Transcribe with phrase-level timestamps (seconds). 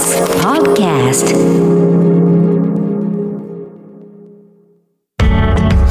[0.00, 1.28] TBS Podcast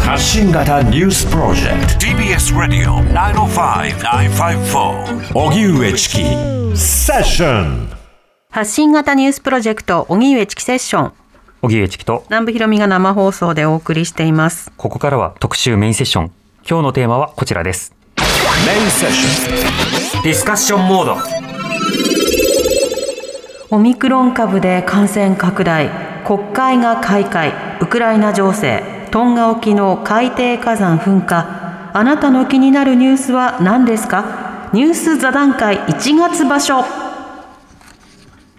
[0.03, 1.99] 発信型ニュースプロジェクト。
[2.07, 6.23] TBS ラディオ905-954おぎゅうえちき
[6.75, 7.87] セッション
[8.49, 11.13] 発信型ニュースプロジェクト荻上チキセッション。
[11.61, 12.23] 小木栄チキと。
[12.29, 14.71] 南部ひろみが生放送でお送りしています。
[14.75, 16.31] ここからは特集メインセッション。
[16.67, 17.93] 今日のテーマはこちらです。
[18.17, 18.23] メ
[18.75, 21.15] インセッションディスカッションモード
[23.71, 25.91] オミクロン株で感染拡大
[26.25, 31.91] 国会が開会ウクライナ情勢トンガ沖の海底火山噴火。
[31.93, 34.69] あなたの気になるニュースは何ですか？
[34.73, 36.83] ニュース座談会1月場所。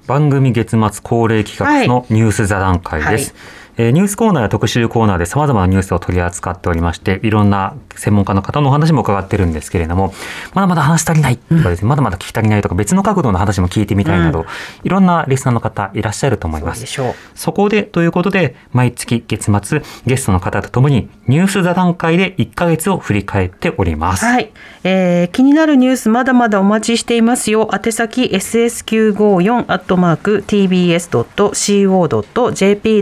[0.06, 10.12] 番組月末恒例企画のニュース座談会です、はいえーニュースコーナーや特集コーナーで様々なニュースを取り扱っておりましていろんな専門家の方のお話も伺ってるんですけれども
[10.52, 14.44] まだまだ話し足りないとかですね、まだまだ聞き足りないとか別の角度の話も聞いてみたいなど、
[14.84, 14.88] い。
[14.90, 16.84] ろんなリスナーの方いらっしゃると思います。
[17.00, 17.14] ょう。
[17.34, 24.52] そこでということで毎月月末ゲストの方とともにニュース座談会で1ヶ月を振り返っております、はい、
[24.84, 27.70] えー気になるニュースまだまだお待ちしていますよ。
[27.72, 31.02] 宛先 ss954 アットマーク tbs.co.jp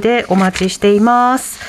[0.01, 1.61] でお待ちしています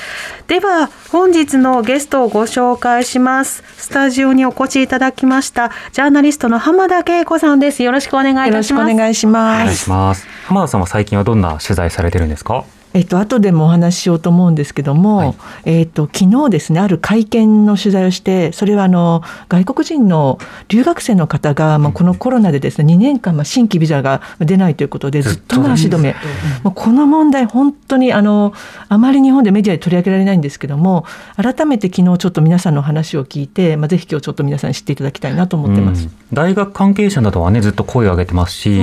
[0.46, 9.74] では本日のゲストをご紹介しますスタジオにお越しいただきましたジャーナリストの浜田恵子さんですよろしくお願いいよろしくおたしますよろしお。
[9.74, 15.34] 願いします浜田さんは最近はどんな取材されてるんですかえっと後でもお話ししようと思うんですけども、はい。
[15.64, 20.38] えっと昨日ですねある会見の取材をして、それはあの外国人の
[20.68, 26.14] 留学生の方がまあこのコロナでですね2年間まあ新規ビザが出ないということでずっとの足止め。
[26.64, 28.52] もうこの問題本当にあの
[28.88, 31.04] あまり日本でメディアで取り上げられないんですけども、
[31.36, 36.06] 改めて昨日ちょっと皆さんの話を聞いて、まあぜひ今日ちょっと皆さんに知っていただきたいなと思ってます。
[36.06, 36.12] うん。
[36.32, 38.80] 大学関係者などはねずっと声を上げてますし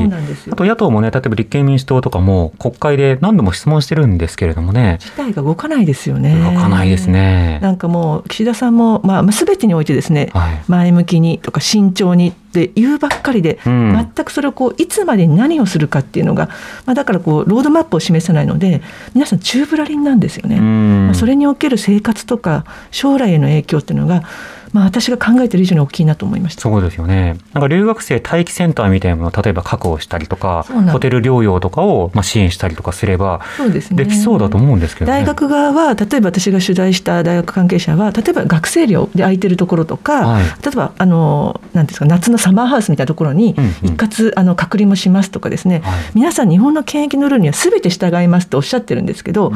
[0.52, 6.36] あと野党もね例えば立憲民主党とかも国会で何度も質問してるんですけれどもね事態が動かないですよね。
[6.42, 7.60] 動かないですね。
[7.62, 16.48] なんかもう岸田さんも、まあ、まあ全てにおいてですね、はい前向きにとか慎重にって言うばっかりで、うん全くそれをこういつまでに何をするかっていうのが、
[16.86, 18.82] まあ、だからこうロードマップを示さないので
[19.14, 20.58] 皆さん宙ぶらりんなんですよね。
[20.58, 24.24] うんまあ、それにおける生活とか将来への影響っていうのが、
[24.74, 26.62] まあ、私が考えている以上に大きいなと思いました。
[26.62, 27.38] そうですよね。
[27.54, 34.04] なんか留学生待機センターみたいなものを例えば確保したりとかホテル療養とかをまあ支援したりとかすればそうですね。
[34.04, 35.20] できそうだと思うんですけどね。
[35.20, 40.44] 大学側は例えば私が取材した大学関係者は例えば学生寮で空いてるところとか、はい。
[40.44, 43.72] 例えばあのなんですか夏のサマーハウスみたいなところにうんうん。
[43.94, 46.00] 一括あの隔離もしますとかですね、はい。
[46.16, 49.52] 皆さん日本の検疫のルールには全て従いますとおっしゃってるんですけど、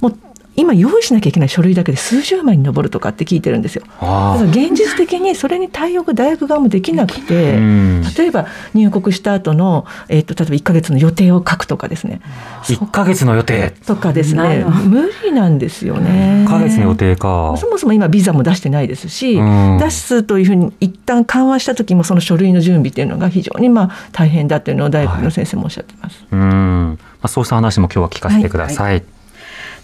[0.00, 0.18] もう
[0.58, 3.84] 今用意しなきゃいけない書類だけで数十万に上るとかって聞いてるんですよ。
[4.00, 12.20] あだから現実的にそれに対応が大学側もできなくて、うん例えば入国した後のえっ、と例えば1ヶ月の予定を書くとかですね。
[12.24, 13.72] あ、1ヶ月の予定。
[13.86, 16.44] とかですね無理なんですよね。
[16.44, 17.54] 1ヶ月の予定か。
[17.56, 26.26] そもそも今ビザも出してないですし、うん出すというふうに一旦緩和した時もその書類の準備っていうのが非常にまあ大変だというのを大学の先生もおっしゃってます。
[26.32, 26.40] うん。
[26.40, 29.17] まあそうした話も今日は聞かせてください。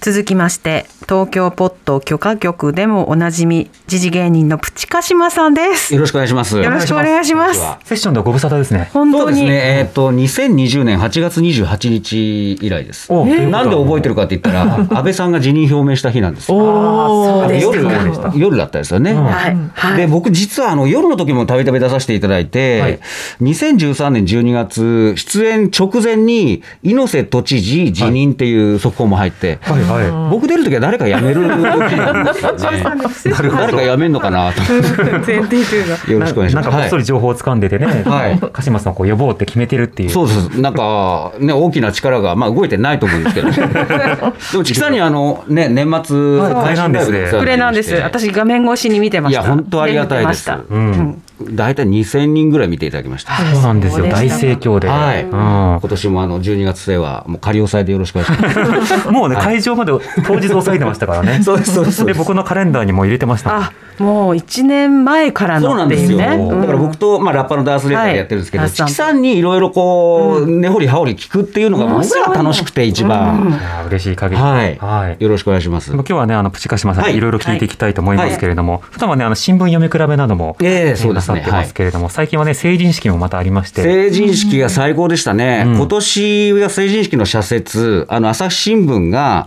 [0.00, 5.94] 続きまして東京ポット許可局でもおなじみ時事芸人のプチカシマさんです。
[5.94, 6.58] よろしくお願いします。
[6.58, 7.60] よろしくお願いします。
[7.84, 8.88] セッションではご無沙汰ですね。
[8.92, 9.22] 本当に。
[9.22, 9.78] そうですね。
[9.80, 13.12] えっ、と2020年8月28日以来です。
[13.12, 16.50] なんで覚えてるかって言ったら、 安倍さんが辞任表明した日なんです。
[16.50, 16.56] よ。
[16.56, 18.32] おでした。
[18.34, 19.12] 夜だったですよね。
[19.12, 23.00] はい、はい、で僕実はあの夜の時もたびたび出させていただいて、はい。
[23.42, 30.30] 2013年12月出演直前に猪瀬都知事辞任っていう速報も入って、はいはい。
[30.30, 32.82] 僕出る時は誰か辞める日なんですよね。
[33.58, 34.60] 誰か辞めるのかなと。
[34.62, 35.40] 思って。
[35.40, 36.12] 前提というか。
[36.12, 36.68] よろしくお願いします。
[36.68, 38.40] なんかこっそり情報を掴んでてね、はい。
[38.52, 40.10] 鹿島さんをこう呼ぼうって決めてるっていう。
[40.10, 40.60] そうそうそう。
[40.60, 46.54] なんかね大きな力がまあ動いてないと思うんですけど でもチキさんにあのね年末はい。
[46.54, 47.94] 配信ライブでお世話これになんです。
[47.94, 49.42] 私画面越しに見てました。
[49.42, 50.50] いや本当ありがたいです。
[50.50, 51.00] ね見てました。
[51.00, 51.22] うん。
[51.42, 54.06] 大体2000人ぐらい見ていただきましたそうなんですよ。
[54.06, 54.88] 大盛況で。
[54.88, 59.92] はいうん今年もあの12月末はもう仮押さえでよろしくお願いします もうね、会場まで
[60.26, 61.40] 当日押さえてましたからね。
[61.44, 63.72] そうですそうですそうで、僕のカレンダーにも入れてました。
[63.98, 66.20] あもう一年前からそうのってなんですよ。
[66.20, 66.60] いうね。
[66.60, 73.48] だから僕と、まあ、ラッパーのダースレーターでやってるんですけど、はいチキさんにいろいろこう、根掘り葉掘り聞くっていうのが僕ら楽しくて一番。
[73.48, 74.40] いやー嬉しい限り。
[74.40, 75.22] はい、はい。
[75.22, 75.92] よろしくお願いします。
[75.92, 77.12] 今日はね、あのプチカシマさんはい。
[77.12, 81.40] にいろいろ聞いていきたいと思いますけれども、普段はね、あの新聞読み比べなども、ええそうですね。
[81.40, 85.76] なさってますけれども、最近はね、成人式もまたありまして、成人式が最高でしたね、うん。
[85.76, 89.46] 今年は成人式の社説、あの朝日新聞が、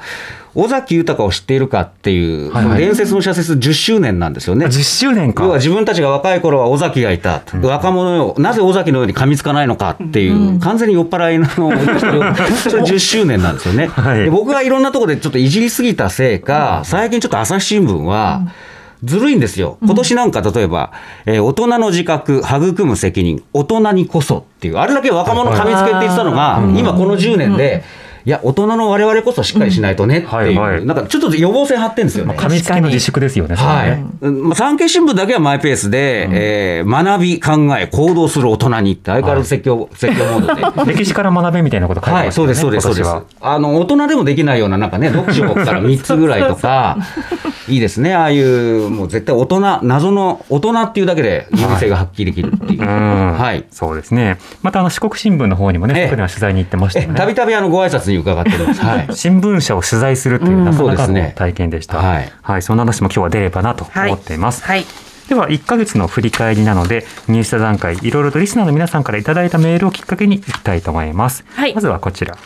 [0.57, 2.79] 尾崎豊を知っているかっていう、はいはい。
[2.79, 4.65] 伝説の社説10周年なんですよね。
[4.65, 5.43] 10周年か。
[5.43, 14.23] 要は自分たちが若い頃は尾崎がいた、若者よ、なぜ尾崎のように噛みつかないのかっていう、完全に酔っ払いのそれ10周年なんですよね、はい。
[14.23, 18.41] で僕がいろんなところでちょっといじりすぎたせいか、最近ちょっと朝日新聞は、
[19.03, 19.77] ずるいんですよ。
[19.83, 20.91] 今年なんか例えば、
[21.27, 27.83] えー大人の自覚、育む責任、大人にこそっていう、あれだけ若者噛みつけって言ってたのが、今この10年で、
[28.27, 32.35] いや、大人の我々こそしっかりしないとねっていう、はいはいなんかちょっと予防線張ってるんですよね。
[32.35, 33.55] 噛みつきの自粛ですよね。
[33.55, 34.05] はい。
[34.19, 36.27] うんまあ、産経新聞だけはマイペースで、
[36.79, 40.91] えー学び、考え、行動する大人にって、相変わらず説教、説教モードで。
[40.93, 42.53] 歴史から学べみたいなこと書いてはい、ますよね。
[42.53, 43.37] そうです、そうです、そうです。
[43.39, 46.97] あの、大人でもできないような、なんかね、読書から3つぐらいとか、
[47.69, 52.81] いいですね、ああいう、もう絶対大人、謎の大人っていうだけで、優位性が発揮できるっていう。
[52.81, 53.63] うんはい。
[53.71, 54.37] そうですね。
[54.63, 57.13] またあの四国新聞の方にもね、ええそこでは取材に行ってました。
[57.13, 58.81] たびたびあの、ご挨拶に伺ってます。
[58.81, 59.07] はい。
[59.13, 61.97] 新聞社を取材するというなかなかのそうですね体験でした。
[61.97, 64.63] はいはい、そんな話も今日は出ればなと思っています。
[64.63, 64.85] はい。
[65.27, 71.43] では1ヶ月の振り返りなので入社段階いろいろとリスナーの皆さんからいただいたメールをきっかけにいきたいと思います。
[71.49, 72.37] はいまずはこちら。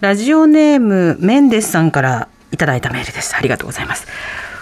[0.00, 3.34] ラジオネームメンデスさんからいただいたメールです。
[3.36, 4.06] ありがとうございます。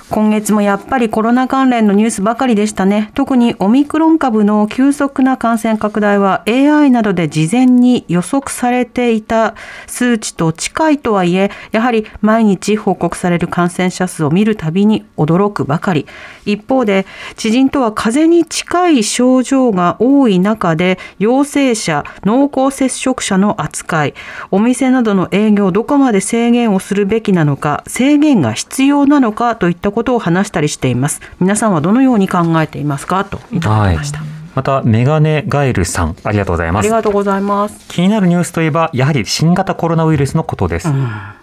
[0.09, 3.11] 今月もやっぱりコロナ関連のニュースばかりでしたね。
[3.15, 9.57] 特にオミクロン株の急速な感染拡大は AI などで事前に予測されていた
[9.89, 16.07] 数値と近いとはいえ、やはり毎日報告される感染者数を見るたびに驚くばかり。
[16.45, 17.05] 一方で、
[17.35, 24.15] 知人とは風邪に近い症状が多い中で、陽性者、濃厚接触者の扱い、
[24.53, 31.23] お店などの営業どこまで制限をするべきなのか、制限が必要なのかといったことを話したりしています。
[31.41, 33.25] 皆さんはどのように考えていますか？
[33.25, 34.21] といただきました。
[34.55, 36.85] またメガネガエルさんありがとうございあます。
[36.85, 37.89] りがとうございます。
[37.89, 40.89] 気になるニュースといえばやはり新型コロナウイルスのことです。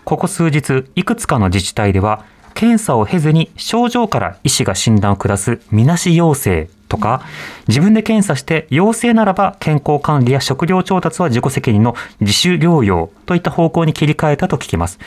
[0.06, 7.24] ここ数日いくつかの自治体では検査を経ずに症状から医師が診断を下すみなし陽性とか
[7.68, 15.00] 自分で検査して陽性ならば健康管理や食料調達は自己責任の自主療養といった方向に切り替えたと聞きます。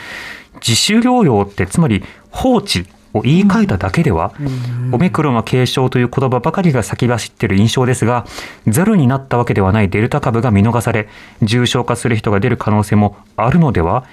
[0.55, 2.85] 自主療養ってつまり放置
[3.17, 4.33] を言い換えただけでは、
[4.91, 8.25] オミクロンは軽症という言葉ばかりが先走っている印象ですが、
[8.67, 11.07] ゼロになったわけではないデルタ株が見逃され、
[11.41, 14.05] 重症化する人が出る可能性もあるのでは？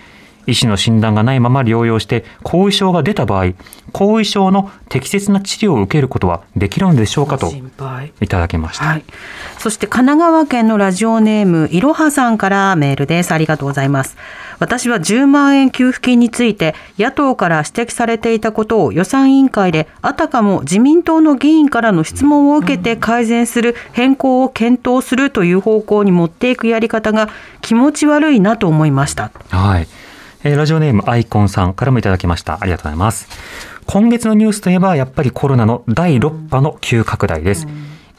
[0.46, 3.52] 医師の診断がないまま療養して後遺症が出た場合、
[3.93, 7.52] 後遺症の適切な治療を受けることはできるのでしょうかと。
[8.20, 8.85] いただきました。
[8.85, 9.05] はい。
[9.58, 13.32] そして神奈川県のラジオネームいろはさんからメールです。
[13.32, 14.17] ありがとうございます。
[14.58, 27.29] 私は10万円給付金について野党から指摘されていたことを予算委員会であたかも自民党の議員からの質問を受けて改善する変更を検討するという方向に持っていくやり方が
[27.61, 29.31] 気持ち悪いなと思いました。
[29.50, 29.88] はい。
[30.46, 32.58] えーラジオネームアイコンさんからもいただきました。
[32.61, 33.29] ありがとうございます。
[33.87, 37.67] 今月のニュースといえば、やっぱりコロナの第6波の急拡大です。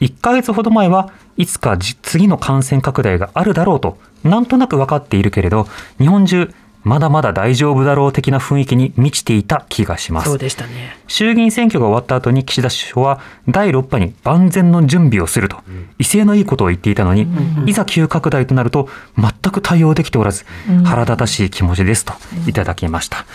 [0.00, 5.68] 1ヶ月ほど前はいつか次の感染拡大があるだろうと、なんとなく分かっているけれど、
[5.98, 6.52] 日本中、
[6.86, 10.26] まだまだ大丈夫だろう的な雰囲気に満ちていた気がします。
[10.26, 10.96] そうでしたね。
[11.08, 15.56] 衆議院選挙が終わった後に岸田首相は第6波に万全の準備をすると
[15.98, 17.26] 威勢のいいことを言っていたのに、
[17.66, 18.88] いざ急拡大となると
[19.18, 20.44] 全く対応できておらず
[20.84, 22.12] 腹立たしい気持ちですと
[22.46, 23.26] いただきました。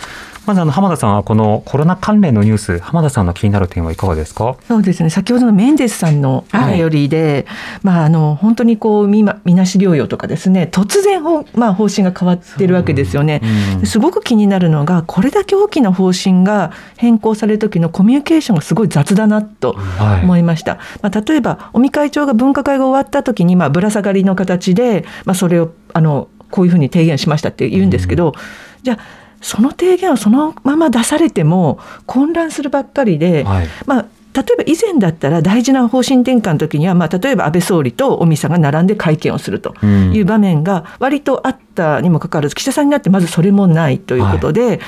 [0.46, 4.56] まずあの浜田さんはこのコロナ関連のニュース浜田さんの気になる点はいかがですか？
[4.66, 5.10] そうですね。
[5.10, 7.46] 先ほどのメンデスさんのお便りで、
[7.82, 13.40] まあ、あの本当にこうみまみなし療養とかですね突然ほ、まあ、方針が変わってるわけですよね。
[13.78, 20.24] うんすごく気になるのがこれだけ大きな方針が変更される時のコミュニケーションがすごい雑だなとはい。
[20.24, 20.78] 思いました。
[21.02, 28.34] まあ、例えば尾身会長が分科会が終わった時にまあぶら下がりの形で、まあ、それをあのこういうふうに提言しましたって言うんですけど、
[28.82, 33.68] じゃあその提言をそのまま出されても混乱するばっかりで、はい。
[33.86, 40.14] まあ例えば以前だったら大事な方針転換の時には、まあ、例えば安倍総理と尾身さんが並んで会見をするとうん。
[40.14, 44.80] いう場面が割とあったにもかかわらず岸田さんになってまずそれもないということで、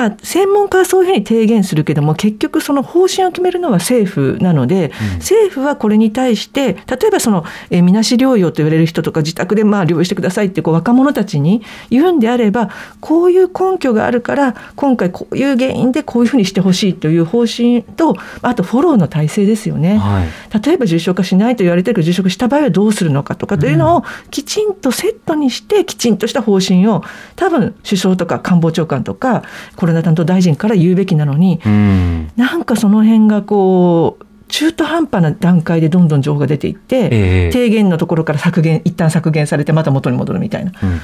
[0.00, 19.98] まあ、専門家はそういうふうに提言するけども結局その方針を決めるのは政府なので、政府はこれに対して例えばその、えーみなし療養と言われる人とか自宅でまあ療養してくださいってこう若者たちに言うんであればこういう根拠があるから今回こういう原因でこういうふうにしてほしいという方針とあとフォローの体制ですよね。
[19.98, 20.60] はい。
[20.64, 27.02] 例えば重症化しないと言われてるけど重症化した場合はどうするのかとかというのをきちんとセットにしてきちんとした方針を
[27.36, 29.42] 多分首相とか官房長官とか
[29.76, 37.08] コロナ担当大臣から言うべきなのにうんなんかその辺がこう中途半端な段階でどんどん情報が出ていって、え
[37.48, 40.72] え提言のところから削減一旦削減されてまた元に戻るみたいな。
[40.82, 40.98] うんうん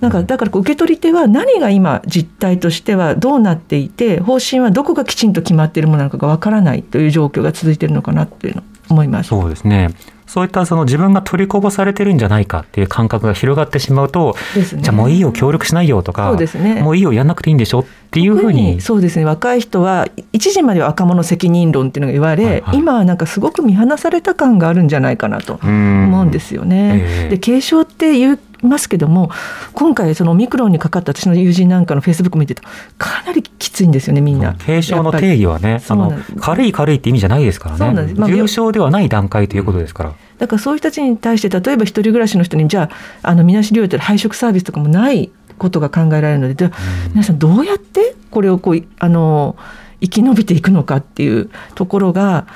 [0.00, 9.28] なんかだからこう受け取り手は何が今実態としてはどうなっていて方針はどこがきちんと決まっているものなのかがわからないという状況が続いているのかなっていうのを思います。
[9.28, 9.94] そうですね。
[10.36, 18.82] そういったその自分が取りこぼされてるんじゃないかっていう感覚が広がってしまうと、ねじゃあもういいよ協力しないよとか、そうですねもういいよやんなくていいんでしょっていうふう特に。
[18.82, 27.00] そうですね若い人は一時までは若者責任論っていうのが言われ、はいはい今はなんかすごく見放された感があるんじゃないかなとうん思うんですよね。
[27.02, 29.30] ええで軽症って言いますけども
[29.72, 34.54] 今回そのオミクロンにかかった私の友人なんかのフェイスブック見てるとかなりきついんですよねみんな。
[34.54, 38.26] 軽症の定義はね、あの軽い軽いって意味じゃないですからそうなんですま。
[38.28, 40.12] 重症ではない段階ということですから。
[40.38, 42.90] だからそういう人たちに対して例えば一人暮らしの人にじゃ
[43.22, 46.70] ああのみなし療養という配食サービスとかもないことが考えられるので、で
[47.10, 49.56] 皆さんどうやってこれをこういあの
[50.00, 52.46] 生き延びていくのかっていうところが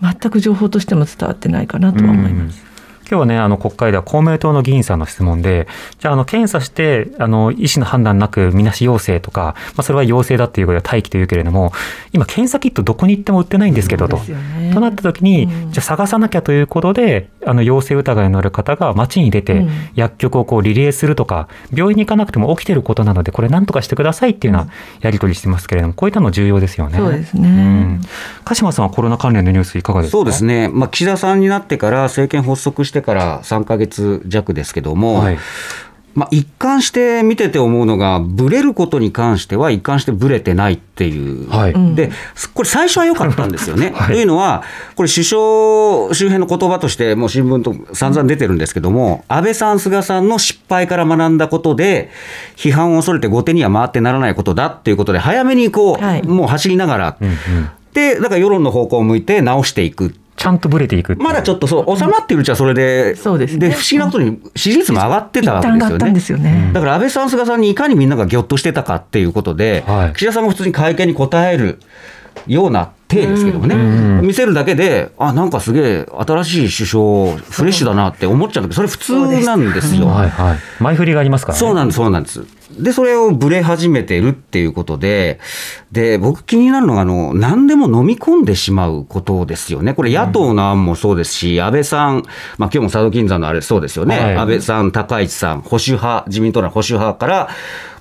[0.00, 2.73] 全く情報としても伝わってないかなとは思います。
[3.04, 5.68] うん今日はね、あの国会では公明党の議員さんの質問で、
[6.00, 11.72] じゃあ、あの検査して、あの医師の判断なくみなし陽性とか、まあ、それは陽性だっていうことで待機というけれども、
[12.12, 14.16] 今、検査キットどこに行っても売ってないんですけどと。
[14.16, 14.72] ね。
[14.72, 15.72] となった時に、うん。
[15.72, 19.70] じゃあ探さなきゃということで、あの陽性疑いのある方が街に出て、うん。
[19.94, 26.98] 薬局をこうリレーするとか、病院に行かなくても起きてることなので、これなんとかしてくださいっていうようなやり取りしてますけれども、こういったの重要ですよね。
[26.98, 27.48] そうですね。
[27.48, 28.00] ん。
[28.44, 30.16] 鹿島さんはコロナ関連のニュースいかがですか？
[30.18, 35.38] そうですね、まあ、岸田さんになってから、政権発足してから3か月弱ですけども、はい。
[36.14, 42.12] まあ、一貫して見てて思うのが、ブレることに関しては、一貫してブレてないっていう、はいうんで
[42.54, 43.90] これ、最初は良かったんですよね。
[43.96, 44.62] はいというのは、
[44.94, 52.10] これ、首相周辺の言葉として、もう新聞と散々出てるんですけども、安倍さん、菅さんの失敗から学んだことで、
[52.54, 57.36] 批判を恐れて後手には回ってならないことだっていうことで、早めにこう、はいもう走りながら、うんうん
[57.94, 60.14] で、だから世論の方向を向いて直していく。
[60.44, 66.12] ちゃんとブレていくまだちょっとそう、収まってるうちはそれで、そうですね不思議なことに支持率も上がって一たわけですよね。
[66.12, 66.70] ですよね。
[66.74, 71.78] だから安倍さん、菅さんにいかにみんながぎょっとしてたかっていうことで、はい岸田さんも普通に会見に答える
[72.46, 73.74] ような体ですけどもね、
[74.20, 80.08] 見せるだけで、あなんかすげえ、新しい首相、フレッシュだなって思っちゃうんだけど、それ普通なんですよ。
[80.08, 80.58] はいはい。
[80.80, 81.60] 前振りがありますからね。
[81.60, 82.44] そうなんです、そうなんです。
[82.78, 85.40] で、それをブレ始めてるっていうことで、
[85.92, 89.94] で、僕気になるのが、あの、何でも飲み込んでしまうことですよね。
[89.94, 92.24] これ野党の案もそうですし、安倍さん、
[92.58, 94.18] まあ今日も佐渡金山のあれそうですよね。
[94.18, 97.48] はい安倍さん、高市さん、保守派、自民党の保守派から、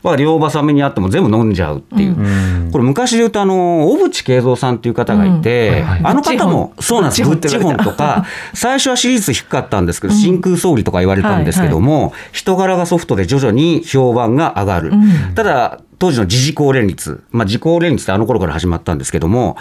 [0.03, 2.19] まあ両挟めにあっても全部飲んじゃうっていう。
[2.19, 2.72] うん。
[2.72, 6.01] これ昔で言うと、あの、小渕恵三さんっていう方がいて、うんはいはい。
[6.03, 14.89] あの方も、そうなんです、ブッチホンとか、 最初は支持率低かったんですけど、真空総理とか言われたんですけども、人柄がソフトで徐々に評判が上がる。
[14.91, 15.36] うん。
[15.36, 19.55] ただ、当時の自治高連立、まあ、自公連立ってあの頃から始まったんですけども、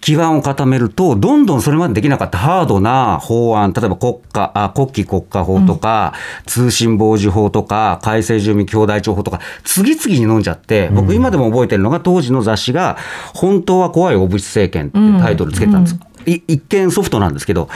[0.00, 6.12] 基盤を固めると、どんどんそれまでできなかったハードな法案、例えば国家、あ国旗国家法とか、
[6.46, 12.96] 通信傍受法とか、改正住民兄弟庁法とか、次々に飲んじゃって、僕今でも覚えてるのが、当時の雑誌が、
[13.34, 15.98] 本当は怖い小渕政権っていうタイトルつけてたんです。
[16.26, 17.68] い一見ソフトなんですけど、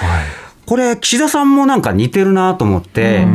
[0.66, 3.26] これ、岸田さんもなんか似てるなと思って、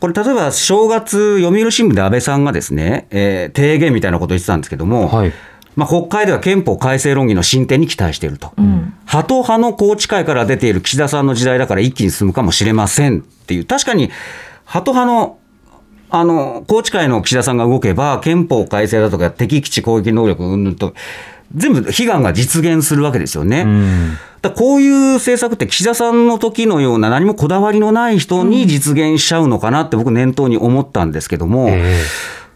[0.00, 5.32] これ、例えば正月、読売新聞で安倍さんがですね、えー提言みたいなことを言ってたんですけども、はい
[5.78, 14.10] まあ、国会では憲法改正論議の進展に期待していると、派党派の宏池会から出ている岸田さんの時代だから一気に進むかもしれませんっていう、確かに
[14.66, 15.38] 派党派の
[16.10, 20.94] あの宏池会の岸田さんが動けば、憲法改正だとか敵基地攻撃能力うんぬんと、
[21.54, 23.60] 全部悲願が実現するわけですよね。
[23.60, 24.18] うん。
[24.42, 32.00] だこういう政策って岸田さんの時のような何もこだわりのない人に実現しちゃうのかなって僕念頭に思ったんですけども、え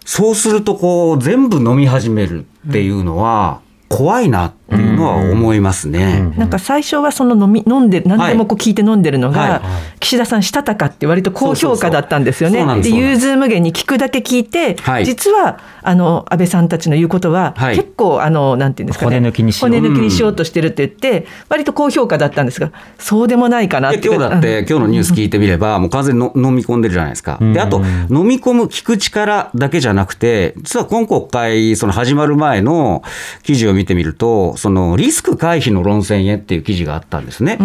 [0.05, 6.33] そうするとこう全部飲み始めるっていうのは怖いなっていうのは思いますね。
[6.37, 9.61] なんか最初はその飲み飲んで何でもこう聞いて飲んでるのが、はい。
[10.01, 12.61] 岸田さんしたたかって割と高評価だったんですよね。
[12.61, 12.83] そうそうそう。
[12.83, 15.05] そうなんで融通無限に聞くだけ聞いて、はい。
[15.05, 17.77] 実はあの安倍さんたちの言うことは、はい。
[17.77, 19.71] 結構あのなんていうんですかね骨抜きにしよう。
[19.71, 27.39] 骨抜きにしようとしてるって言って、割と高評価だったんですがそうでもないかなってで今日だって、今日のニュース聞いてみれば、もう完全にの飲み込んでるじゃないですか。
[27.41, 27.79] で、あと、
[28.11, 33.03] 飲み込む、聞く力だけじゃなくて、実は今国会、その始まる前の
[33.43, 37.57] 記事を見てみると、そのリスク回避の論戦へっていう記事があったんですね。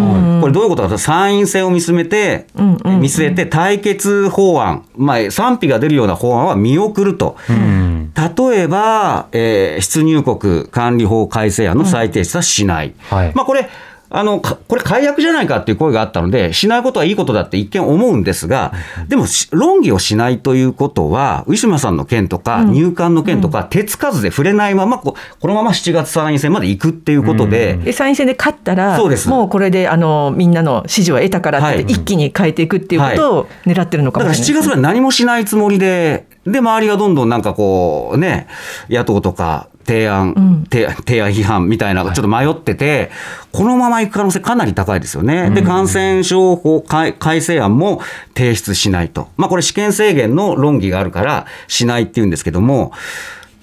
[0.41, 7.37] これどういうことかというと、参院選を見つめて、見据えて対決法案、まあ、賛否が出るような法案は見送ると。
[7.47, 8.11] うん。
[8.15, 12.95] 例えば、えー出入国管理法改正案の再提出はしない。
[13.11, 13.31] はい。
[13.35, 13.69] まあこれ
[14.09, 18.73] あのかこれ、解約じゃないかっていう声があったので、しないことはいいことだって一見思うんですが、
[19.07, 29.27] でもし論議をしないということは、ウィシュマさんの件とか、入管の件とか、手つかずで触れないままこ、このまま7月参院選まで行くっていうことで、で参院選で勝ったらそうです。
[29.29, 31.81] もうこれであのみんなの支持を得たからってはい。
[31.81, 34.63] 一気に変えていくっていうことを狙ってるのかだから7もしれない。
[34.63, 38.47] ですね、月まで何もしないつもりで、で、周りがどんどんなんかこう、ね、
[38.89, 43.09] 野党とか、提案、ん提提案批判みたいな、ちょっと迷ってて、
[43.53, 45.49] このまま行く可能性かなり高いですよね。
[45.51, 48.01] で、感染症法改改正案も
[48.35, 49.29] 提出しないと。
[49.37, 52.91] まあ、これ試験制限の論議があるから、しないっていうんですけども、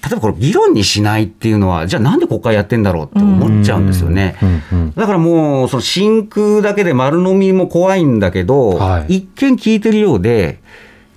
[0.02, 4.36] 例えばこれ議論にしないっていうのは、じゃあなんで国会やってんだろうって思っちゃうんですよね。
[4.96, 10.60] だからもう、その真空だけで丸飲みも怖いんだけど、はい一見聞いてるようで、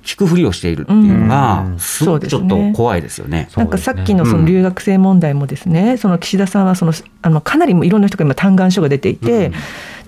[0.07, 1.79] 聞くふりをしているっていうのがう、ん。
[1.79, 3.49] すごくちょっと怖いですよね。
[3.57, 9.51] なんかさっきのその留学生問題もですね、その岸田さんはそのあのかなりいろんな人が今嘆願書が出ていて、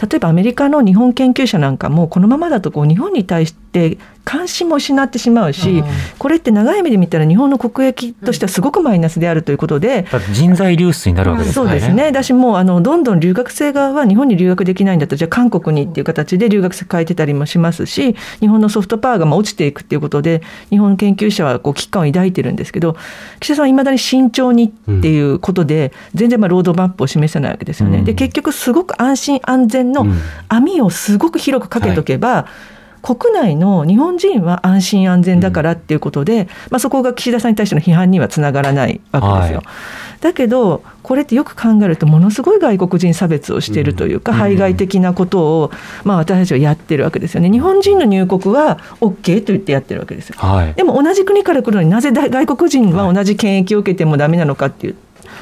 [0.01, 3.97] 例えばアメリカの日本研究者なんかもこのままだとこう日本に対して
[4.29, 5.83] 関心も失ってしまうし、
[6.19, 11.53] これって長い目で見たら日本の国益としてはすごくマイナスであるということで、人材流出になるわけですね。
[11.55, 12.11] そうですね。
[12.11, 22.97] だしもうあのどんどん留学生側は日本に留学できないんだったらじゃあ韓国にっていう形で留学生変えてたりもしますし、日本のソフトパワーがまあ落ちていくっていうことで日本研究者はこう危機感を抱いてるんですけど、
[23.39, 27.97] 岸田さんはいまだに慎重にっていうことで全然まあロードマップを示せないわけですよね。
[27.97, 30.05] うんで結局すごく安心安全の
[30.49, 32.45] 網をすごく広くかけとけば。
[33.01, 39.57] 国内の日本人は安心安全だからっていうことで、まあ、そこが岸田さんに対しての批判にはつながらないわけですよ。
[39.59, 45.71] はいだけどこれってよく考えるとものすごい外国人差別をしているというか、排外的なことを、
[46.03, 50.35] まあ、私たちはやってるわけですよね日本人の入国は OK と言ってやってるわけですよ。
[50.37, 50.73] はい。
[50.73, 54.93] でも同じ国から来るのになぜだ外国人は同じ検疫を受けてもダメなのかって言っ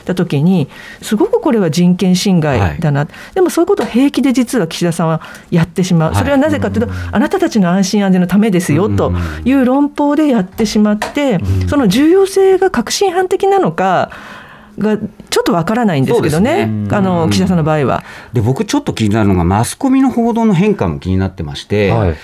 [0.06, 0.70] た時に
[1.02, 6.16] すごくこれは人権侵害だな、でもそういうことを平気で実は岸田さんはやってしまう。
[6.16, 9.14] それはなぜかというと、あなたたちの安心安全のためですよと
[9.44, 14.12] いう論法でやってしまって、その重要性が確信犯的なのか
[14.78, 16.66] がちょっとわからないんですけどね。
[16.66, 18.04] そうですあの岸田さんの場合は。
[18.34, 22.16] で、僕ちょっと気になるのが、マスコミの報道の変化も気になってまして、はい。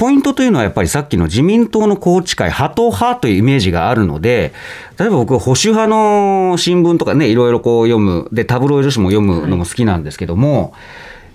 [0.00, 4.54] ポイントというのはやっぱりさっきの自民党の宏池会、ハト派というイメージがあるので、
[4.98, 10.72] 例えば僕、保守派の新聞とかね、いろいろこう読む、で、タブロイド紙も読むのも好きなんですけども、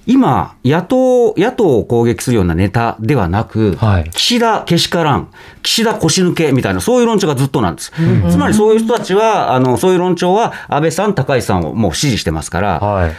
[0.07, 5.29] 今、野党、野党を攻撃するようなネタではなく、はい岸田けしからん、
[5.61, 7.91] 岸田腰抜けみたいな、そういう論調がずっとなんです。
[8.31, 13.11] つまりそういう人たちは、あの、そういう論調は安倍さん、高市さんをもう支持してますから、はい。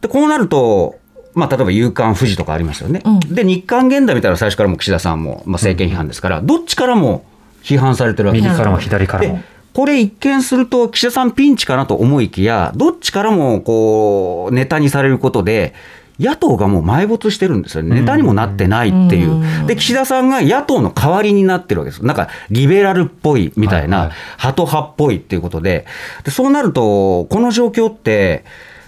[0.00, 0.96] でこうなると、
[1.36, 3.20] まあ、例えば夕刊富士とかありますよね、うん。
[3.20, 7.24] で日刊現代みたいな最初からもう岸田さんも、まあ、政権批判ですから、どっちからも
[7.62, 9.34] 批判されてるわけです右からも左からも。
[9.36, 9.42] で。
[9.74, 15.74] これ一見すると岸田さんピンチかなと思いきやどっちからもこうネタにされることで
[16.18, 18.00] 野党がもう埋没してるんですよね。
[18.00, 19.66] ネタにもなってないっていう、うん。
[19.66, 22.06] で岸田さんが野党の代わりになってるわけです。
[22.06, 25.84] なんかリベラルっぽいみたいな、ハト派っぽいっていうことで。
[26.24, 28.46] でそうなるとこの状況って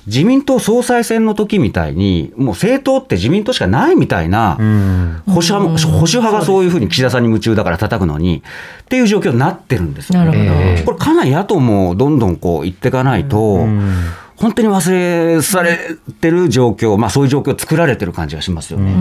[0.08, 5.22] 自民党総裁選の時みたいにもう政党って自民党しかないみたいな、うん。
[5.26, 8.42] 保守派も保守派がそういうふうに岸田さんに夢中だから叩くのに
[8.82, 13.92] っていう状況になってるんですよなるほど、ええこれかなり野党もどんどんこう言っていかないと、うん
[14.40, 15.76] 本当に忘れされ
[16.20, 18.92] てる状況、まあそういう状況を作られてる感じがしますよね。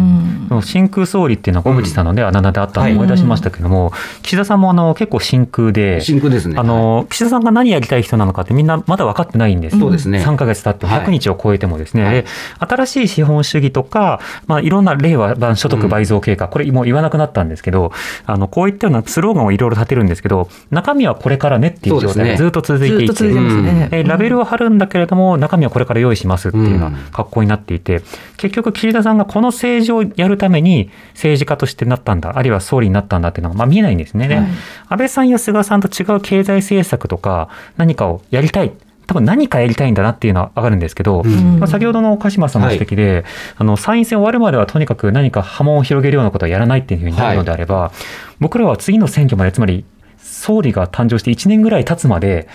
[0.50, 0.62] うん。
[0.63, 3.91] 真空総理っていうのは小渕さんのね、あだ名であったのを思い出しましたけども、
[4.23, 6.58] 岸田さんもあの結構真空で、真空ですね。
[6.58, 9.80] あの岸田さんが何やりたい人なのかってみんなまだ分かってないんです。
[9.80, 10.23] そうですね。
[10.23, 11.06] 3ヶ月経ってはい。
[11.06, 12.13] 100日を超えてもですね、はい。
[12.13, 12.26] で
[12.60, 17.91] 新しい資本主義とか、まあ、いろんな令和版所得倍増計画、これもう言わなくなったんですけど、
[18.26, 23.89] あのこういったようなスローガンをいろいろ立てるんですけど、中身はこれからねっていう状態がずっと続いていて、ずっと続いてますね。
[23.91, 28.02] えーラベルを貼るんだけれども、中身はこれから用意しますっていうような格好になっていて、
[28.38, 34.28] 結局、岸田さんがこの政治をやるために政治家としてなったんだ、あるいは総理になったんだっていうのが、まあ、見えないんですね。
[34.28, 38.72] で安倍さんや菅さんと違う経済政策とか、何かをやりたい。
[39.08, 43.24] 多分何かやりたいんだなっていうのは分かるんですけど、うんまあ先ほどの鹿島さんの指摘で、
[43.56, 47.94] あの参院選終わるまではとにかく何か波紋を広げるようなことはやらないっていうふうになるのであれば、
[48.40, 49.86] 僕らは次の選挙までつまり
[50.18, 52.50] 総理が誕生して1年ぐらい経つまで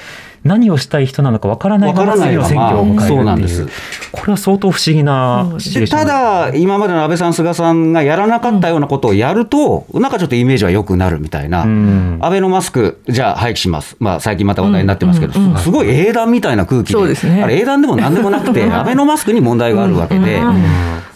[0.44, 3.68] 何をしたい人なのか分からないまま次の選挙を迎えそうなんです。
[4.10, 5.56] これは相当不思議な
[5.88, 12.18] ただ、今までの安倍さん、菅さんがやらなかったようなことをやると、なんかちょっとイメージは良くなるみたいな、うん。
[12.20, 15.44] アベノマスク、じゃあ廃棄します、まあ、最近また話題になってますけど、うん。
[15.46, 17.42] うんうんすごい英断みたいな空気で、ですね。
[17.42, 20.40] あれ、英断でもなんでもなくて、アベノマスクに問題があるわけで、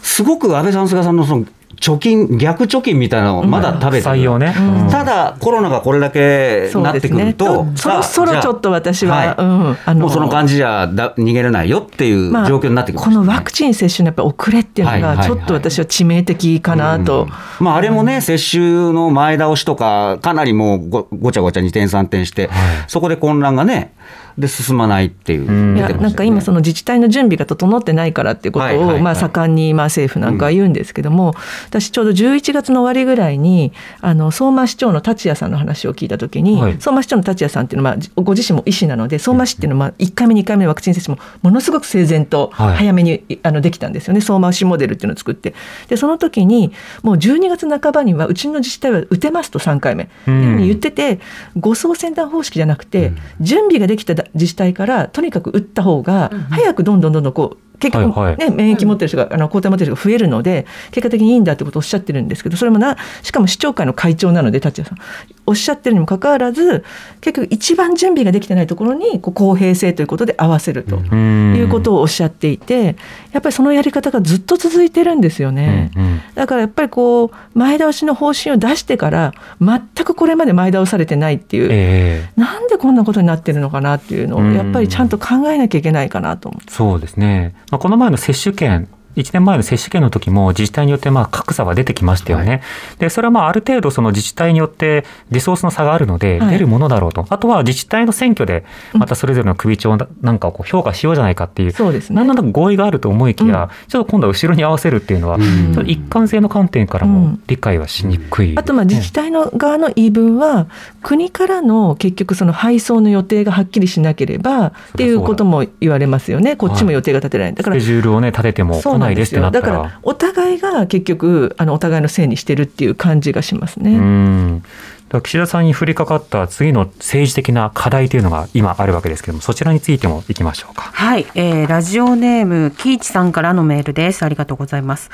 [0.01, 1.45] すごく安倍さん、菅さんのその
[1.79, 4.53] 貯金逆貯金みたいなのをまだ食べてる、採用ね。
[4.57, 4.89] うん。
[4.89, 15.29] ただコロナがこれだけなってくると、ね、そろそろちょっと私は、はいうんあもうその感じじゃだ逃げれないよっていうまあ状況になってきましたね、このワクチン接種のやっぱ遅れっていうのはいはいはい。
[15.29, 17.29] がちょっと私は致命的かなと、うん
[17.65, 18.61] まあ、あれもね、接種
[18.93, 22.49] の前倒しとか、かなりもうごごちゃごちゃ二転三転して、
[22.87, 23.93] そこで混乱がね、
[24.37, 25.77] で進まないっていう、うん。
[25.77, 28.99] いやなんか今その自治体の準備が整ってないからっていうことはいはいはい。
[28.99, 31.33] をまあ盛んにまあ政府なんかは言うんですけども、
[31.67, 36.75] 私ちょうど11月の終わりぐらいにあの相馬市長の達也さんの話を聞いた時に、はい。
[36.79, 42.75] 相馬市長の達也さんっていうのはまあご自身も医師なので相馬市っていうのはまあ1回目2回目のワクチン接種もものすごく整然とはい。
[42.77, 44.21] 早めにあのできたんですよね。
[44.21, 45.53] 相馬市モデルっていうのを作って。
[45.87, 46.71] でその時に
[47.01, 51.19] もう12月半ばにはうちの自治体は打てますと3回目っていうふうに言ってて
[51.57, 66.83] 護送先端方式じゃなくて準備ができた自治体からとにかく打った方が早くどんどんどんどんこう結局、はいね免疫持ってる人があの抗体持ってる人が増えるので結果的にいいんだってことをおっしゃってるんですけどそれもなしかも市長会の会長なので達也さんおっしゃってるにもかかわらず
[67.21, 72.97] 結局一番準備ができてないところにこう公平性ということで合わせるとうんいうことをおっしゃっていて
[73.31, 75.91] やっぱりそのやり方がずっと続いてるんですよね。
[75.95, 86.71] うんうんだからやっぱりこう前倒しの方針を出してから全くこれまで前倒されてないっていう、ええなんでこんなことになってるのかなっていうのをうんやっぱりちゃんと考えなきゃいけないかなと思って。
[86.71, 87.55] そうですね。
[87.71, 92.61] まあ、この前の接種券1年前の接種券の時も自治体によってまあ格差は出てきましたよね。
[92.99, 96.49] で、それはまあある程度その自治体によってリソースの差があるのではい。
[96.51, 97.25] 出るものだろうと。
[97.29, 102.15] あとは自治体の選挙でまたそれぞれの首長なんかをこう評価しようじゃないかっていう、そうですね。
[102.15, 105.41] なんだか合意があると思いきや、ちょっと今度は後ろに合わせるっていうのは、ん。
[105.41, 107.43] ちょっと一貫性の観点からもうん。
[107.47, 110.67] 理解はしにくい、あとまあ自治体の側の言い分は
[111.01, 116.55] 国からの結局その配送の予定がはっきりしなければっていうことも言われますよね。
[116.55, 117.57] こっちも予定が立てられない。
[117.57, 119.65] だからスケジュールをね立ててもそう来ないですってなったら。
[119.65, 123.91] だからお互いが結局あのお互いのせいにしてるっていう感じがしますね。
[123.91, 124.63] うん
[125.07, 130.83] だから岸田さんに降りかかった次の政治的な課題というのが今あるわけですけどもそちらについてもいきましょうか。
[130.93, 134.23] はい、えーラジオネームキイチさんからのメールです。
[134.23, 135.09] ありがとうございます。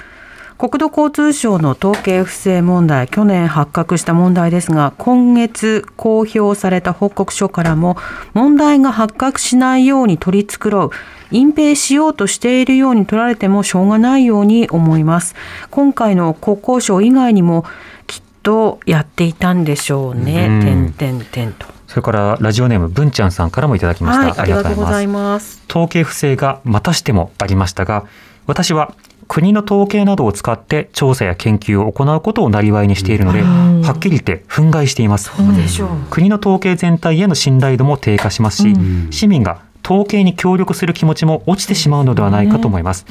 [0.58, 7.98] 国土交通省の統計不正問題、去年発覚した問題ですが、今月公表された報告書からも、
[8.34, 10.92] 問題が発覚しないように取り繕う、
[11.32, 15.36] 隠蔽しようとしているように取られてもしょうがないように思います。
[15.72, 17.66] 今回の国交省以外にも、
[18.08, 20.48] きっとやっていたんでしょうね。
[20.48, 21.66] うんてんてんてんと。
[21.88, 24.26] それからラジオネーム文ちゃんさんからもいただきました。
[24.26, 25.62] はい、ありがとうございます。
[25.70, 28.06] 統計不正がまたしてもありましたが、
[28.48, 28.94] 私は
[29.28, 33.82] 国の統計などを使って調査や研究を行うことを生りにしているので、うん。
[33.82, 35.32] はっきり言って憤慨しています。
[36.10, 39.08] 国の統計全体への信頼度も低下しますし、うん。
[39.12, 43.06] 市民が統計に協力する気持ちも落ちてしまうのではないかと思います。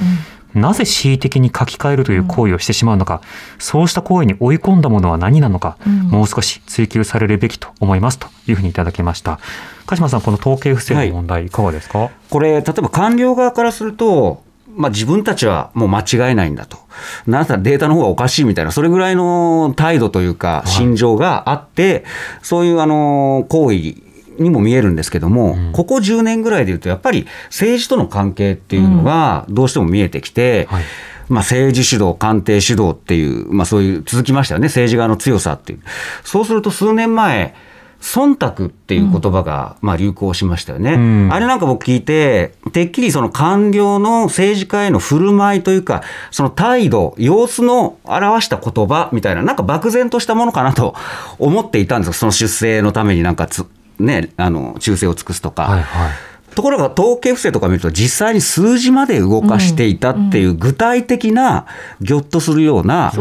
[0.54, 3.22] なぜ恣意的に書き換えるという行為をしてしまうのか、
[3.58, 6.00] そうした行為に追い込んだものは何なのか、うん。
[6.08, 9.38] もう少し追求されるべきと思いますというふうにいただきました。
[9.86, 12.10] 鹿島さん、この統計不正の問題、い、かがですか？
[12.28, 14.42] これ、例えば官僚側からすると、
[14.74, 16.78] まあ、自分たちはもう間違えないんだと、
[17.26, 22.04] なんたらデータの方がおかしいみたいな、それぐらいの態度というか、心情があって、
[22.42, 23.94] そういうあの行為
[24.38, 30.84] にも見えるんですけども、ここ10年ぐらいでいうと、やっぱり政治との関係っていうのがどうしても見えてきて、はい。
[31.28, 35.80] まあ、政治主導、官邸主導っていう、まあ、そういう続きましたよね、政治側の強さっていう。
[36.24, 37.54] そうすると数年前、
[38.02, 40.94] 忖度っていう言葉が、まあ、流行しましたよね。
[40.94, 50.94] うんあれなんか僕聞いて、てっきりその官僚の政治家への振る舞いというか、その態度、様子の表した言葉みたいな、なんか漠然としたものかなと
[51.38, 52.12] 思っていたんですよ。
[52.14, 53.64] その出世のためになんかつ、
[54.00, 55.62] ね、あの、忠誠を尽くすとか。
[55.62, 56.10] はいはい。
[56.54, 61.66] ところが統計不正とか見ると実際に数字まで動かしていたっていう具体的な
[62.00, 63.12] ぎょっとするような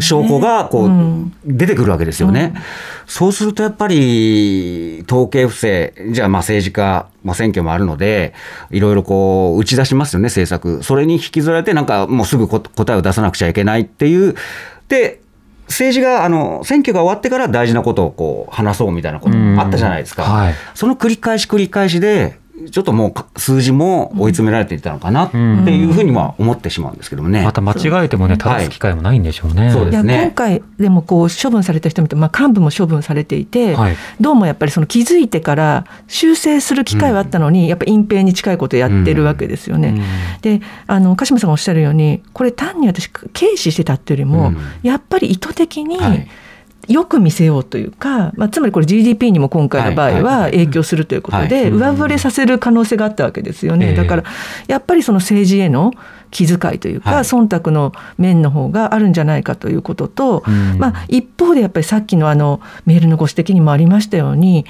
[0.00, 2.54] 証拠がこう出てくるわけですよね。
[3.06, 8.34] そうするとやっぱり統計不正じゃあまあ政治家、まあ、選挙もあるので
[8.70, 10.82] いろいろこう打ち出しますよね政策。
[10.82, 14.34] それに引きずられてなんかもうすぐこ答えを出さなくちゃいけないっていう。
[14.88, 15.20] で
[15.68, 20.24] 政治があの選挙が終わってから大事なことをこう話そうみたいなこともあったじゃないですか。
[20.24, 22.38] うんはいその繰り返し繰り返しで、
[22.70, 27.42] ちょっともうか数字も追い詰められていったのかなっていうふうには思ってしまうんですけどもね。
[27.42, 29.62] また間違えてもね、正す機会もないんでしょうね。
[29.62, 29.66] い。
[29.66, 30.22] やそうですね。
[30.22, 33.96] 今回でもこう処分された人もいて、まあ、幹部も処分されていて、はい。
[34.20, 40.00] どうもやっぱりその気づいてから修正する機会はあったのに、やっぱ隠蔽に近いことをやってるわけですよね。
[40.42, 44.56] であの鹿島さんがおっしゃるようにこれ単に私軽視してたっていうよりも、うん。
[44.82, 46.28] やっぱり意図的に、はい
[46.88, 53.94] よく見せようというか、まあ、つまりこれ GDP にも今回の場合は影響するということで上振れさせる可能性があったわけですよね。
[53.94, 54.24] だから
[54.66, 55.92] やっぱりその政治への
[56.30, 60.42] 気遣いというか、はい、忖度の面の方があるんじゃないかということと、
[60.78, 64.66] まあ、一方でやっぱりさっきのあのメールのご指摘にもありましたように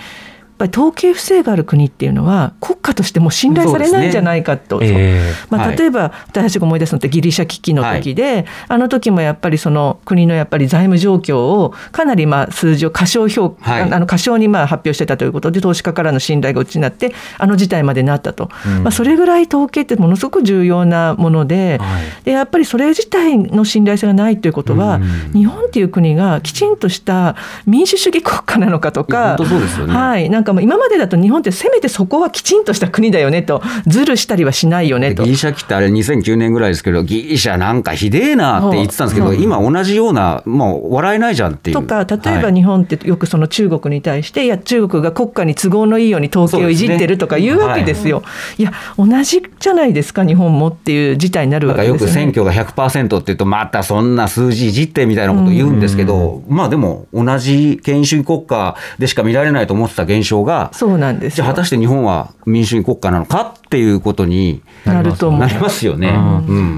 [0.58, 4.86] ぱり統計不正がある国っていうのは国家としても信頼されないんじゃないかと、ね。
[4.90, 21.78] えー、まあ、例えば、はい、私たちが思い出すのってギリシャ危機の時で、はい、あの時もやっぱりその国のやっぱり財務状況をかなりまあ数字を過小評価、はい、あの過小にまあ発表してたということで投資家からの信頼が落ちになってあの事態までなったと、うん、まあ、それぐらい統計ってものすごく重要なもので,、
[22.24, 29.46] でやっぱりそれ自体の信頼性がないということは、うん、日本っていう国がきちんとした民主主義国家なのかとか、ね、
[29.86, 35.24] はい、なんかもう今までだと日本ってせめてそこはきちんとした国だよねとずるしたりはしないよねと。
[35.24, 41.76] ギリシャ期ってあれ2009年ぐらいですけどギリシャなんかひでえなって言ってたんですけど、今同じようなもう笑えないじゃんっていう。
[41.76, 48.22] とか例えば日本ってよくその中国に対して、はい、いや中国が国家に都合のいいように統計をいじってるとか言うわけですよ。
[48.56, 66.12] すねはい、いや同じじゃないですか日本もっていう事態になるわけですよ、ね、よく選挙が100%って言うとまたそんな数字いじってみたいなこと言うんですけど、まあでも同じ権威主義国家でしか見られないと思ってた現象がそうなんですじゃあ果たして日本は民主主義国家なのかっていうことになるとなりますよね。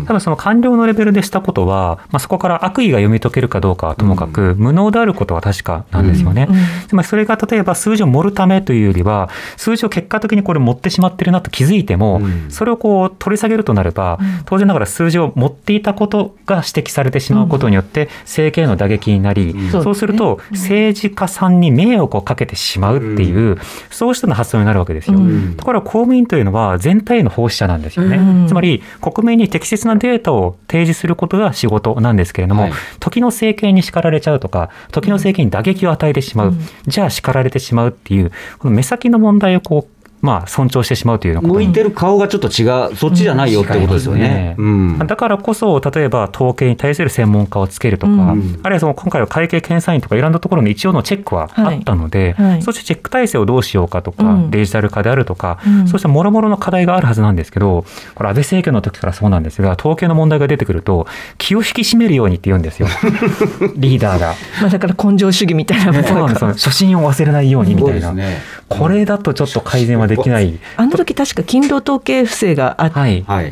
[0.07, 6.49] 多分その官僚のレベルでしたことは、まあ、そこから悪意が読み解けるかどうかはともかく、無能であることは確かなんですよね。
[6.89, 23.50] つまりそれが例えば数字を盛るためというよりは、数字を結果的にこれ持ってしまってるなと気づいても、それをこう取り下げるとなれば、当然ながら数字を持っていたことが指摘されてしまうことによって、政権への打撃になり、そうすると政治家さんに迷惑をかけてしまうっていう、
[23.91, 25.19] そうしたの発想になるわけですよ。
[25.57, 28.47] ところが公務員というのは全体への奉仕者なんですよね。
[28.49, 36.55] つまり国民に適切なデータを提示することが仕事なんですけれども、はい、時の政権に叱られちゃうとか時の政権に打撃を与えてしまう、
[36.87, 44.55] じゃあ叱られてしまうっていうこの目先の問題をこうまあ、尊重してしまうという向いてる顔がちょっと違う、そっちじゃないよってことですよね。
[44.59, 52.51] うん、だからこそ、例えば統計に対する専門家をつけるとか、うん、あるいはその今回は会計検査院とかいろんなところの一応のチェックはあったので、はい。
[52.51, 61.07] はい、そしてチェック体制をどうしようかとか、うん、デジタル化であるとか、そうしたもろもろの課題があるはずなんですけど、これ安倍政権の時からそうなんですが、統計の問題が出てくると、
[61.39, 62.89] 気を引き締めるようにって言うんですよ、
[63.77, 64.35] リーダーが。
[64.61, 68.13] まあだから根性主義みたいな、そうなんです初心を忘れないようにみたいな。
[68.13, 70.59] ね、これだとちょっと改善はできない。
[70.77, 73.51] あの時確か勤労統計不正があって、はい、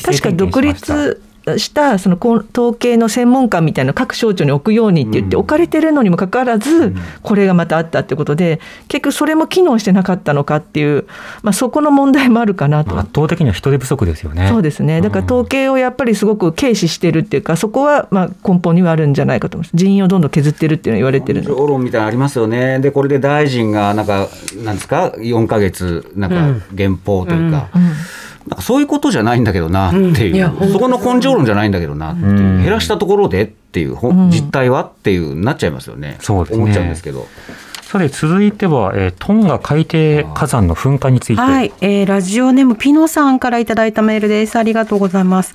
[0.00, 1.22] 確か独立
[1.56, 11.06] したその統計の専門家みたいな各省庁に置くようにって言って置かれてるのにもかかわらずこれがまたあったってことで結局それも機能してなかったのかっていう、
[11.42, 12.98] まあ、そこの問題もあるかなと。
[12.98, 14.48] 圧倒的には人手不足ですよね。
[14.48, 15.00] そうですね。
[15.00, 19.72] だから統計をやっぱりすごく軽視してるっていうかそこはまあ根本にはあるんじゃないかと思います。
[19.74, 22.78] 人員をどんどん削ってるっていうのは言われてる評論みたいなのありますよね。
[22.80, 24.28] でこれで大臣がなんか
[24.64, 27.68] なんですか？4か月なんか減俸というか。
[27.74, 27.82] うん。
[27.82, 27.88] うん。
[27.88, 28.11] なんか
[28.62, 33.96] そういうことじゃないんだけどなっていう、うん、そこの根性論じゃないんだけどなっていう、減らしたところでっていう、
[34.30, 36.62] 実態はっていうなっちゃいますよね、そうですね。
[36.62, 37.26] 思っちゃうんですけど。
[37.92, 44.56] さて続いては、えー、トンガ海底火山の噴火について、はい、えー、ラジオネームピノさんからいただいたメールです。
[44.56, 45.54] ありがとうございます。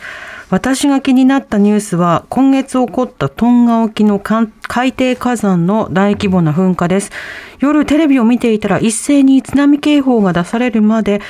[0.52, 7.12] 私が気になったニュースは今月起こったトンガ沖の海底火山の大規模な噴火です。
[7.60, 11.22] 夜テレビを見ていたら一斉に津波警報が出されるまで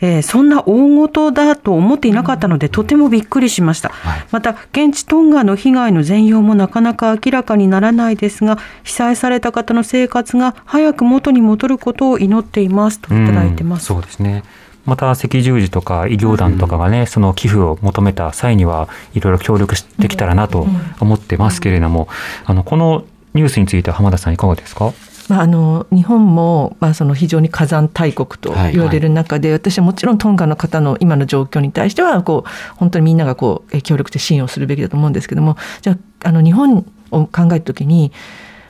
[0.00, 13.84] えー、そんな大事だと思っていなかったので、とてもびっくりしました、はい、また現地トンガの被害の全容もなかなか明らかにならないですが被災された方の生活が早く元に戻ることを祈っていますといただいてます。
[13.84, 14.42] うそうですね。
[14.84, 20.66] また赤十字とか医療団とかがね、うん、その寄付を求めた際にはいろいろ協力してきたらなと
[21.00, 22.06] 思ってますけれども、
[22.44, 23.04] あのこの
[23.34, 24.92] ニュースについては浜田さんいかがですか？
[25.28, 38.12] まあ、あの日本も、まあ、その非常に火山大国と言われる中で、はいはい、私はもちろんトンガの方の今の状況に対してはこう本当にみんながこう協力して支援をするべきだと思うんですけどもじゃああの日本を考えた時に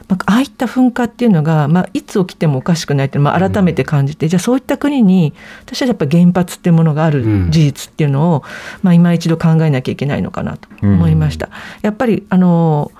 [0.08, 8.44] まあ、あいった噴火っていうのが、まあ、いつ起きてもおかしくないってまあ、改めて感じて、うん、じゃあそういった国に私はやっぱ原発っていうものがある事実っていうのを、
[8.82, 11.50] まあ、今一度考えなきゃいけないのかなと思いました。
[11.82, 12.92] やっぱりあの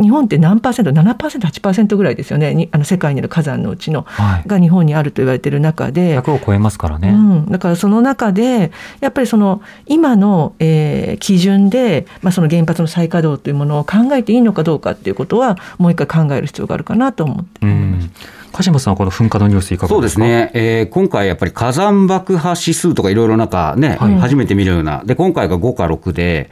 [0.00, 2.68] 日本って何パーセント 7%8% ぐらいですよね。
[2.72, 6.18] あの世界にある火山のうちの、はい、が日本にあると言われている中で。
[6.20, 17.66] 100を超えますからね、うん、だからその中でやっぱりその今の、えー、基準で、まあ、その原発の再稼働というものを考えていいのかどうかっていうことはもう一回考える必要があるかなと思って。
[17.66, 18.10] うん。
[18.52, 19.94] 鹿島さんはこの噴火のニュースいかがですか？
[19.96, 25.02] そうですね、えー、今回やっぱり火山爆破指数とかいろいろなんかね、はい、初めて見るような。
[25.04, 26.50] で今回が5か6で。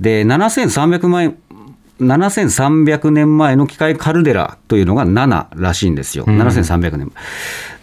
[0.00, 1.36] で7300万
[2.00, 6.40] 7300年前の機械カルデラというのが7らしいんですよ、うん。
[6.40, 7.12] 7300年。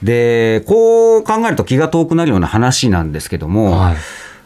[0.02, 3.96] でこう考えると気が遠くなるような話なんですけども、はい。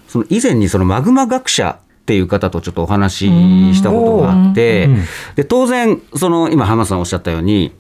[0.08, 3.28] その以前にそのマグマ学者っていう方とちょっとお話
[3.74, 5.06] ししたことがあってうん。
[5.36, 7.74] で当然その今浜田さんおっしゃったように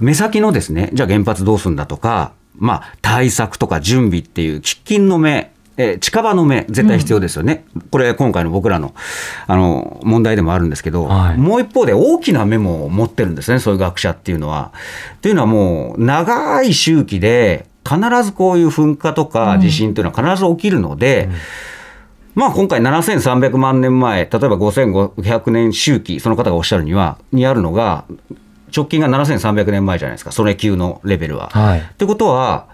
[0.00, 8.94] 目先のですねじゃあ原発どうするんだとか、まあ、対策とか準備っていう喫緊の目えー近場の目絶対必要ですよね、これ今回の僕らの
[9.46, 11.36] あの問題でもあるんですけど、はい。
[11.36, 14.72] もう一方で大きなメモを持ってるんですねそういう学者っていうのは。
[15.16, 21.28] っていうのはもう長い周期で必ずこういう噴火とか地震というのは必ず起きるので、
[22.34, 28.04] まあ今回7300万年前、例えば5500年周期、その方がおっしゃるには、にあるのが、
[28.74, 31.50] 直近が7300年前じゃないですか、それ級のレベルは。
[31.50, 31.80] はい。
[31.80, 32.66] ってことは、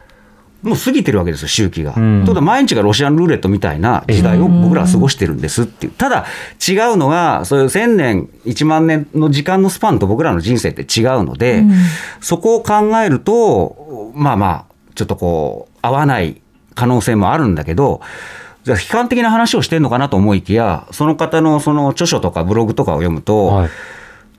[0.62, 1.92] もう過ぎてるわけですよ、周期が。
[1.92, 5.92] とんいうことは、毎日がロシアンルーレットみたいな時代を僕らは過ごしてるんですっていう。
[5.92, 6.26] ただ、
[6.68, 11.64] 違うのが、そういう1000年、1万年の時間のスパンと僕らの人生って違うので、
[12.20, 16.42] そこを考えると、まあまあ、ちょっとこう、合わない
[16.74, 18.02] 可能性もあるんだけど、
[18.64, 23.70] じゃあ悲観的な話をしてるのかなと思いきや、その方のその著書とかブログとかを読むと、はい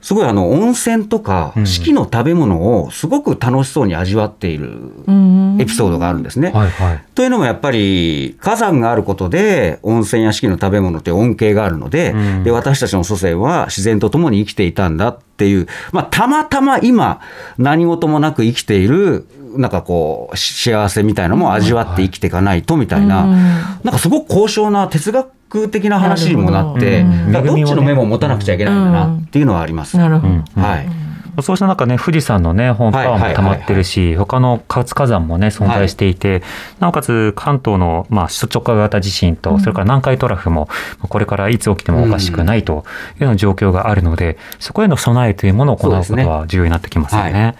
[0.02, 1.66] すごいあの温泉とかうん。
[1.66, 4.68] 四季の食べ物をすごく楽しそうに味わっている
[5.06, 5.56] うん。
[5.60, 6.50] エピソードがあるんですね。
[6.50, 7.04] はいはい。
[7.14, 12.44] というのもやっぱり火山があることで温泉や四季の食べ物って恩恵があるので,、うん。
[12.44, 17.20] で私たちの祖先は自然と共に生きていたんだっていう、まあ、たまたま今
[17.56, 23.30] 何事もなく生きているなんかこうし幸せみたいなのも味わって生きていかないとみたいな、うん。
[23.30, 25.30] なんかすごく高尚な哲学
[25.68, 27.42] 的な話にもなって、ど。
[27.42, 29.96] どっちの目も持たなくちゃいけないんだなっていうのはあります。
[29.96, 30.32] なるほど。
[30.32, 30.62] うん。
[30.62, 31.02] はい。
[31.40, 36.42] そうした中ね、富士山のね、本パワーも溜まってるし、他の活火山もね、存在していて、
[36.78, 42.84] なおかつ関東の、まあ、首都直下型地震と、それから南海トラフも、まあこれからいつ起きてもおかしくないと
[43.16, 47.30] いうような状況があるので、そこへの備えというものを行うことは重要になってきますよね。
[47.32, 47.54] そうで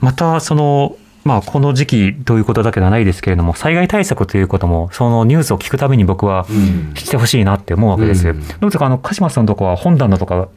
[0.00, 0.94] また、その、
[1.26, 8.28] まあ、この時期ということだけではないですけれども、災害対策ということも、そのニュースを聞くたびに僕はうん知ってほしいなって思うわけです。
[8.28, 10.48] うんどうですか、あの、鹿島さんのとこは本棚とか、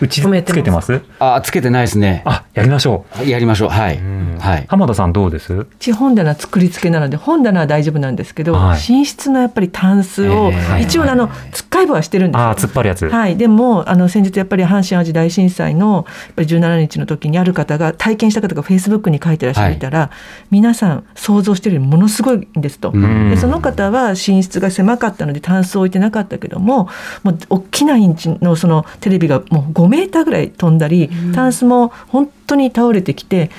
[0.00, 1.00] 打ちつけてます？
[1.18, 2.22] あつけてないですね。
[2.24, 3.28] あ、やりましょう。
[3.28, 3.68] やりましょう。
[3.68, 3.98] はい。
[3.98, 4.64] うんはい。
[4.68, 5.52] 浜田さんどうです？
[5.52, 13.08] うち本棚作り付けなので本棚は大丈夫なんですけど、はい寝室のやっぱりタンスを、えー一応あのつっかい棒はしてるんですよああ、突っ張るやつ。
[13.08, 20.10] はい、でもあの先日やっぱり阪神・淡路大震災のやっぱり17日の時にある方が体験した方がフェイスブックに書いてらっしゃったら、
[20.50, 26.88] 皆さん想像してるよりものすごいんですと、うんでその方は寝室が狭かったのでタンスを置いてなかったけども
[27.22, 33.50] もう大きなインチのそのテレビがもう5メーターぐらい飛んだり、タンスも本当に倒れてきて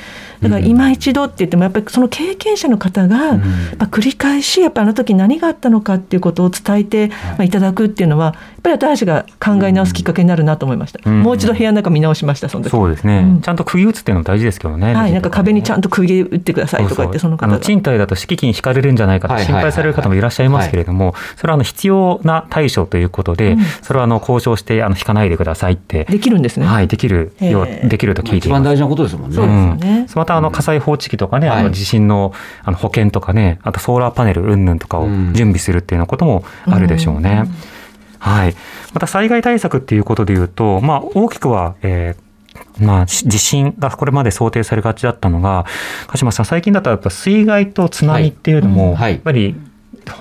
[0.42, 3.40] だから今一度って言ってもやっぱりその経験者の方がやっ
[3.78, 11.24] ぱ繰り返しやっぱあの時何があったのかっていうことを伝えて、まあ、いただくっていうのはやっぱり私が考え直すきっかけになるなと思いました、うん。
[11.24, 12.72] もう一度部屋の中見直しましたその時。
[12.72, 13.42] そうですね、うん。
[13.42, 14.94] ちゃんと釘打つっていうのも大事ですけどね。
[14.94, 17.66] はい、なんか壁にちゃんとと釘打ってくださいとか言ってそのあの方が。
[17.66, 28.64] 賃貸だと敷金引かれるんじゃないかとはい心配される方もいらっしゃいますけれども、それはあの必要な対処ということで、それはあの交渉してあの引かないでくださいって、できるんですね、はい、できるよへえできると聞い一ています。
[28.80, 29.36] 事なことですもんね。
[29.36, 37.46] そうですよねまたあの火災報知器とかね、あのはい地震のあの保険とかね、あとソーラーパネル云々とかをうん準備するっていうようなこともあるでしょうね。
[38.20, 38.56] はい。
[38.94, 45.66] また災害対策っていうことで言うと、まあ大きくは、えーまあ、し地震がこれまで想定されがちだったのが、
[46.08, 49.56] 鹿島さん、最近だとやっぱ水害と津波っていうのも、はいはいやっぱり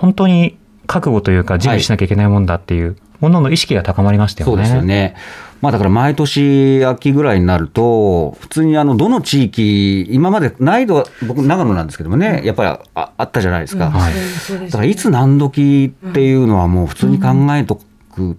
[0.00, 4.56] 本当に覚悟というか準備しなきゃいけないもんだっていうものの意識が高まりましたよね。
[4.56, 5.16] そうですよね。
[5.60, 13.90] まあだから毎年秋ぐらいになると、普通にあのどの地域、今まで難易度は僕、長野なんですけどもね、やっぱりああったじゃないですか。
[13.90, 14.14] はい。
[14.66, 17.80] だからいつ何時っていうのはもう普通に考えと
[18.14, 18.36] く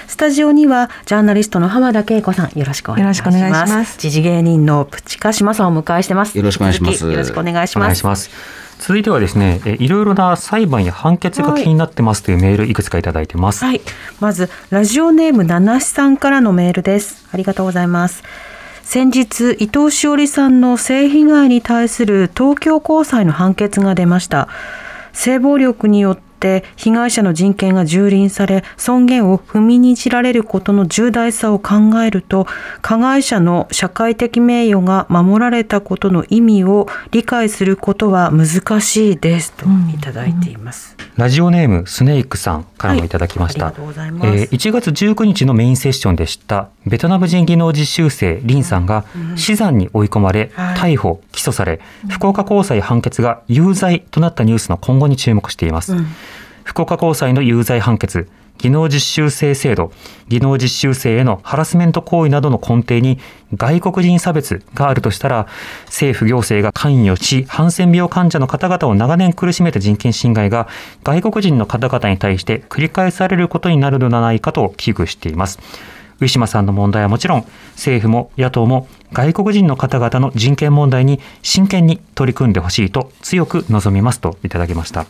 [0.07, 8.65] スタジオにはジャーナリストの浜田恵子さんよろしくお願いします時事芸人のプチカシマさんをお迎えしてますよろしくお願いしますよろしくお願いしお願ますいします。
[8.79, 13.63] 続いてはですね、えいろいろな裁判や判決が気になってますというメールいくつかいただいてます。
[13.63, 13.81] はい。
[14.19, 17.25] まず、ラジオネーム、七七さんからのメールです。
[17.31, 18.23] ありがとうございます。
[18.83, 24.49] 先日、伊藤詩織さんの性被害に対する東京高裁の判決が出ました。
[25.13, 32.47] 性暴力によって被害者の人権が蹂躙され尊厳を踏みにじられることの重大さを考えると
[32.81, 40.95] 加害者の社会的名誉が守られたことの意味を理解することは難しいですといただいています。
[41.15, 43.67] ラジオネームスネークさんからもいただきました。
[43.67, 43.73] はい。
[43.75, 44.27] ありがとうございます。
[44.27, 46.69] えー1月19日のメインセッションでした。
[46.85, 49.05] ベトナム人技能実習生リンさんが
[49.35, 50.95] 死産に追い込まれ、はい。
[50.95, 51.79] 逮捕起訴され
[52.09, 55.95] 福岡高裁判決が有罪となったニュースの今後に注目しています、
[56.65, 59.91] 福岡高裁の有罪判決技能実習生制度
[60.27, 63.19] 技能実習生へのハラスメント行為などの根底に
[63.55, 65.47] 外国人差別があるとしたら
[65.85, 70.67] 政府行政が関与しハンセン病患者の方々を長年苦しめた人権侵害が
[71.03, 75.59] 外国人の方々に対して繰り返されることになるのではないかと危惧しています。
[76.19, 85.05] ウィシュマさんの問題はもちろん政府も野党も外国人の方々の人権問題に真剣に取り組んでほしいと強く望みますといただきました。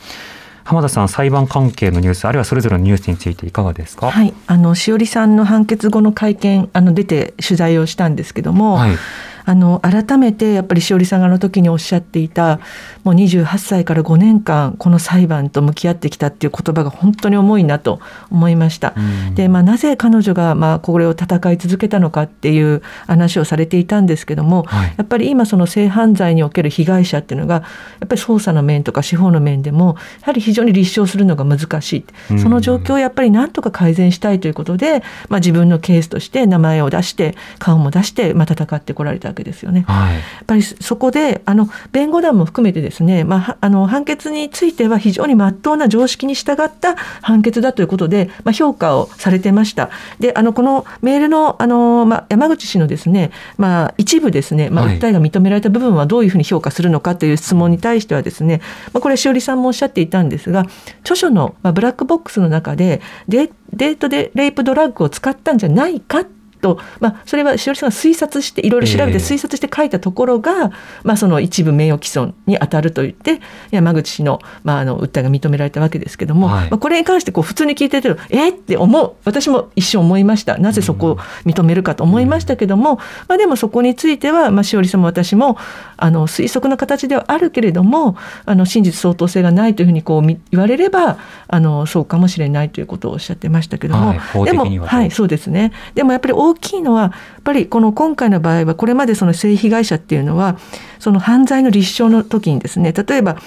[0.65, 4.11] 浜田さん裁判関係のニュースあるいはそれぞれのニュースについていかがですか？
[4.11, 8.97] はい、あのしおりさんの判決後の会見あの出て取材をしたんですけども、はい
[9.45, 12.59] あの改めてやっぱりしおりさんがあの時におっしゃっていた
[13.03, 17.99] もう28歳から5年間この裁判と向き合ってきたっていう言葉が本当に重いなと
[18.31, 18.95] 思いました。
[19.35, 24.93] で、まあ、なぜ彼女がまあこれを戦い続けたのかっていう話をされていたんですけども、はい。
[24.97, 27.61] やっぱり今その性犯罪における被害者っていうのがや
[28.05, 39.29] っぱり捜査の面とか司法の面でもやはり非常に立証するのが難しい、その状況をやっぱりなんとか改善したいということで、まあ、自分のケースとして名前を出して顔も出して、まあ、戦ってこられた。
[39.29, 39.85] わけですよね。
[39.87, 49.89] はいやっぱりそこであの弁護団も含めてですね、まあは、あの判決については非常に真っ当な常識に従った判決だということで、まあ、評価をされてました。
[50.19, 58.61] であのこのメールのあの、まあ、山口氏のですね、まあ、一部ですね、まあ、はい訴えが認められた部分はどういうふうに評価するのかという質問に対してはですね、
[58.93, 60.65] まあ、これしおりさんもおっしゃっていたんですが
[61.01, 66.25] 著書の、まあ、ブラックボックスの中でデデートでレイプドラッグを使ったんじゃないか
[66.65, 70.71] と、まあ、それはしおりさんが推察していろいろ調べええて推察して書いたところが、
[71.03, 73.39] まあ、その一部名誉毀損に当たると言って
[73.71, 76.69] 山口氏の,、まあ、あの訴えが認められたわけですけども、はい。
[76.69, 79.13] まあ、これに関してこう普通に聞いててえっって思う。
[79.25, 80.57] 私も一瞬思いました。
[80.57, 85.57] なぜそこを認めるかと思いましたけども、まあ、でもそこについては、まあ、しおりさんも私も
[85.97, 94.19] あの推測の形ではあるけれどもあの真実相当性がないというふうにこうみ言われればあのそうかもしれないということをおっしゃってましたけども、はい。
[94.19, 95.71] 法でも的にははいそうですね。
[95.93, 97.07] でもやっぱり大きいのはや
[97.39, 100.57] っぱりこの今回の場合はこれまでその性被害者っていうのは
[100.99, 103.37] その犯罪の立証の時にですね例えば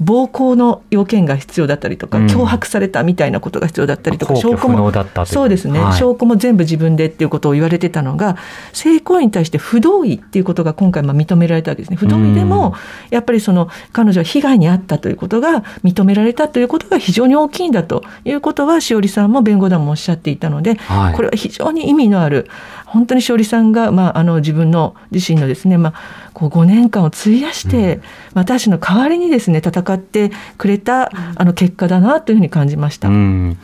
[0.00, 2.26] 暴行の要件が必要だったりとか、うん。
[2.26, 5.26] 脅迫されたみたいなことが必要だったりとか皇居不能だったという。
[5.26, 5.92] そうですね、はい。
[5.94, 8.36] 証拠も全部自分でっていうことを言われてたのが
[8.72, 11.96] 性行為に対して不同意っていうことが今回まあ認められたわけですね。
[11.96, 12.74] 不同意でも
[13.10, 21.14] やっぱりその彼女は被害に遭ったということが認められたということが非常に大きいんだということはしおりさんも弁護団もおっしゃっていたので、はい。
[21.14, 22.48] これは非常に意味のある
[22.94, 28.00] 本当にしおりさんが、まあ、あの自分の自身のですね、まあ、こう5年間を費やして、
[28.34, 33.08] 私の代わりにですね戦ってくれた、あの結果だなというふうに感じました。
[33.08, 33.58] うん。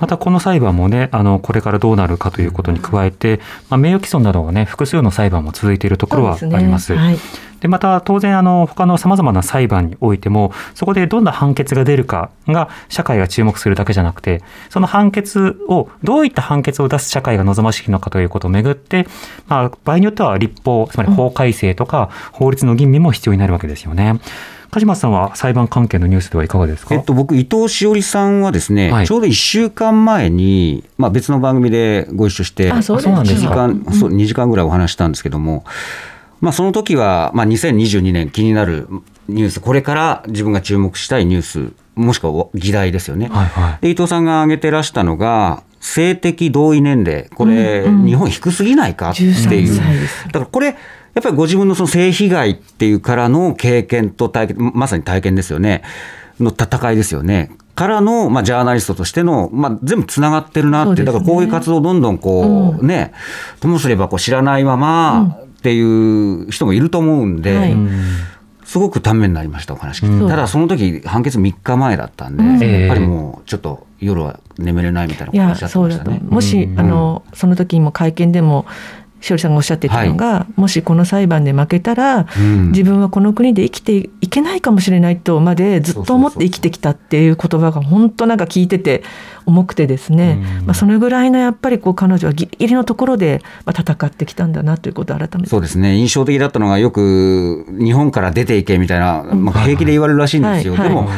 [0.00, 6.66] またこの裁判もねあのこれからどうなるかということに加えて、まあ、名誉毀損などがね複数の裁判も続いているところはあそうですね。
[6.66, 6.94] ります。
[6.94, 7.16] はい
[7.64, 19.06] でまた当然あの他のさまざまな裁判においてもそこでどんな判決が出るかが社会が注目するだけじゃなくてその判決をどういった判決を出す社会が望ましいのかということをめぐって、
[19.46, 24.20] まあ、場合によっては立法つまり法改正とか法律の吟味も必要になるわけですよね。
[24.70, 29.06] 梶松さんは裁判関係のニュースではいかがですか、えっと、僕、伊藤詩織さんはですね、はい。
[29.06, 35.64] ちょうど1週間前に、まあ、別の番組でご一緒して、あそうですそうなんです1時か間、そう2時間ぐらいお話したんですけども、
[36.44, 38.86] まあ、その時は、まあ、2022年気になる
[39.28, 43.28] ニュース、これから自分が注目したいニュース、もしくは議題ですよね。
[43.28, 43.78] はいはい。
[43.80, 49.32] で伊藤さんが挙げてらしたのが、性的同意年齢、これ、日本低すぎないかっていう。
[49.32, 55.82] 13歳ですだからこれ、やっぱりご自分のその性被害っていうからの経験と体験、まさに体験ですよね、
[56.40, 57.52] の戦いですよね。
[57.74, 61.06] からの、まあ、ジャーナリストとしての、まあ、全部つながってるなって、ね。
[61.06, 63.14] だからこういう活動をどんどんこう、ね、
[63.60, 67.74] ともすればこう知らないままっていう人もいると思うんで、はい。
[68.64, 70.28] すごくためになりました、お話聞いて、うん。
[70.28, 72.80] ただその時判決3日前だったんで、うん。
[72.82, 76.30] やっぱりもうちょっと夜は眠れないみたいないことをおやっしゃってそうだとましたね。
[76.30, 76.78] もし、うん。
[76.78, 78.66] あのその時も会見でも
[79.24, 82.72] しおりさんがおっしゃってたのが、もしこの裁判で負けたら、うん。
[82.72, 89.02] 自分はこの国で生きていけないかもしれないとまでずっと思って生きてきたっていう言葉が本当なんか聞いてて
[89.46, 90.66] 重くてですね、うん。
[90.66, 95.48] まあ、それぐらいのやっぱりこう彼女はギリギリのところでまあ戦ってきたんだなということを改めて。
[95.48, 95.96] そうですね。
[95.96, 100.80] 印象的だったのがよく日本から出ていけみたいな、まあ、平気で言われるらしいんですよ、はい。
[100.80, 100.88] はい。
[100.90, 101.08] でも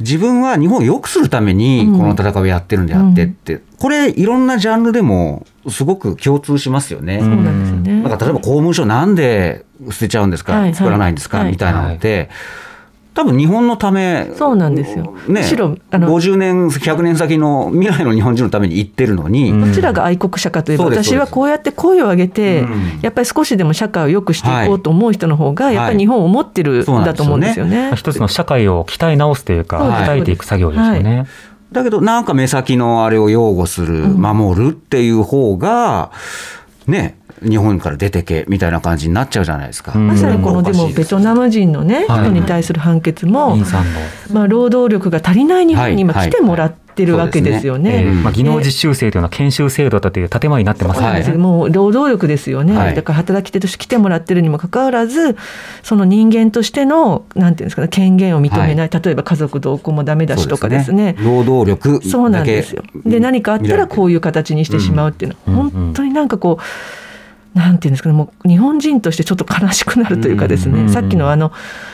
[0.00, 7.18] 自分は日本を良くするためにこの戦いをやってるんであってって、これいろんなジャンルでもすごく共通しますよね。
[7.20, 8.02] そうなんですよね。
[8.02, 10.74] なんか例えば公文書なんで捨てちゃうんですか、はいはい。
[10.74, 11.50] 作らないんですか、はい。
[11.50, 12.30] みたいなのって、
[13.18, 15.06] 多分日本のためそうなんですよ。
[15.26, 23.00] ね、むしろあの50年100年先の未来の日本人のために言ってるのに、うんどちらが愛国者かといえば、私はこうやって声を上げて、うん。
[23.02, 27.88] やっぱり少しでも社会を良くしていこうと思う人の方が、やっぱり日本を思ってるんだと思うんですよね。
[27.88, 31.26] まあ一つの社会を鍛え直すというか、はい鍛えていく作業ですよね。
[31.72, 36.12] だけどなんか目先のあれを擁護する、守るっていう方が
[36.86, 39.92] ね日本から出てけみたいな感じになっちゃうじゃないですか。
[39.94, 40.06] うん。
[40.08, 43.56] まさにこのでもベトナム人のね、はい人に対する判決も、
[44.32, 48.04] まあ、労働力が足りない日本に今はい来てもらってるわけですよね。
[48.06, 51.06] えーまあ、技能で実習生というのは研修制度だという建前になってますよね。
[51.06, 52.94] そうなんですよもう労働力ですよね、はい。
[52.94, 55.36] だから働き手として来てもらってるにもかかわらず
[55.82, 61.16] その人間としてのなんていうんですかね権限を認めない、例えば家族同行もダメだしとかですね。
[61.20, 62.82] 労働力だけそうなんですよ。
[63.06, 65.66] で何かあったらこういう形にしてしまうっていうのは、うん。
[65.66, 65.70] うん。
[65.70, 66.62] 本当になんかこう
[67.54, 71.52] なんていうんですかねもう日本人としてちょっと悲しくなるというかですね、うんさっきのあの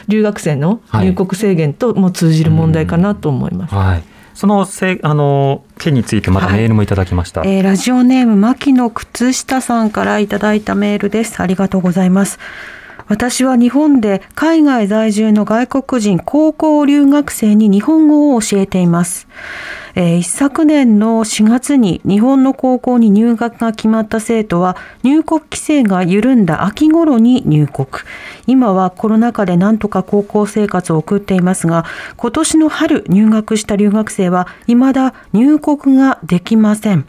[0.08, 3.74] 留学生の入国制限とも通じる問題かなと思います。
[3.74, 4.02] はい。
[4.34, 7.42] そのせあの件についてまたメールもいただきました。
[7.44, 11.40] えーラジオネーム牧野靴下さんからいただいたメールです。
[11.40, 12.38] ありがとうございます。
[13.06, 19.28] 私は日本で海外在住の外国人高校留学生に日本語を教えています。
[19.96, 27.86] えー一昨年の4月に日本の高校に入学が決まった生徒は入国規制が緩んだ秋頃に入国。
[28.46, 31.84] 今はコロナ禍で何とか高校生活を送っていますが、
[32.16, 37.06] 今年の春入学した留学生は未だ入国ができません。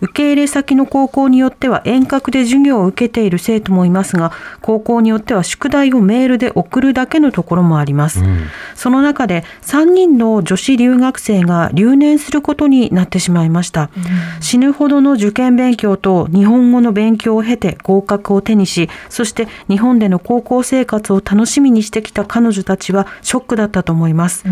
[0.00, 8.20] 受け入れ先の高校によっては遠隔で授業を受けている生徒もいますが、高校によっては宿題をメールで送るだけのところもあります。
[8.20, 13.90] うんその中で3人の女子留学生が留年することになってしまいました。
[14.40, 24.44] 死ぬほどの受験勉強と日本語の勉強を経て合格を手にし、そして日本での高校生活を楽しみにしてきた彼女たちはショックだったと思います。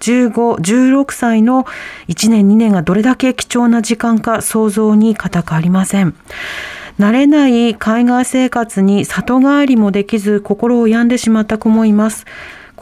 [0.00, 1.64] 15、16歳の
[2.08, 6.14] 1年2年がどれだけ貴重な時間か想像に難くありません。
[6.98, 12.24] 慣れない海外生活に里帰りもできず心を病んでしまった子もいます。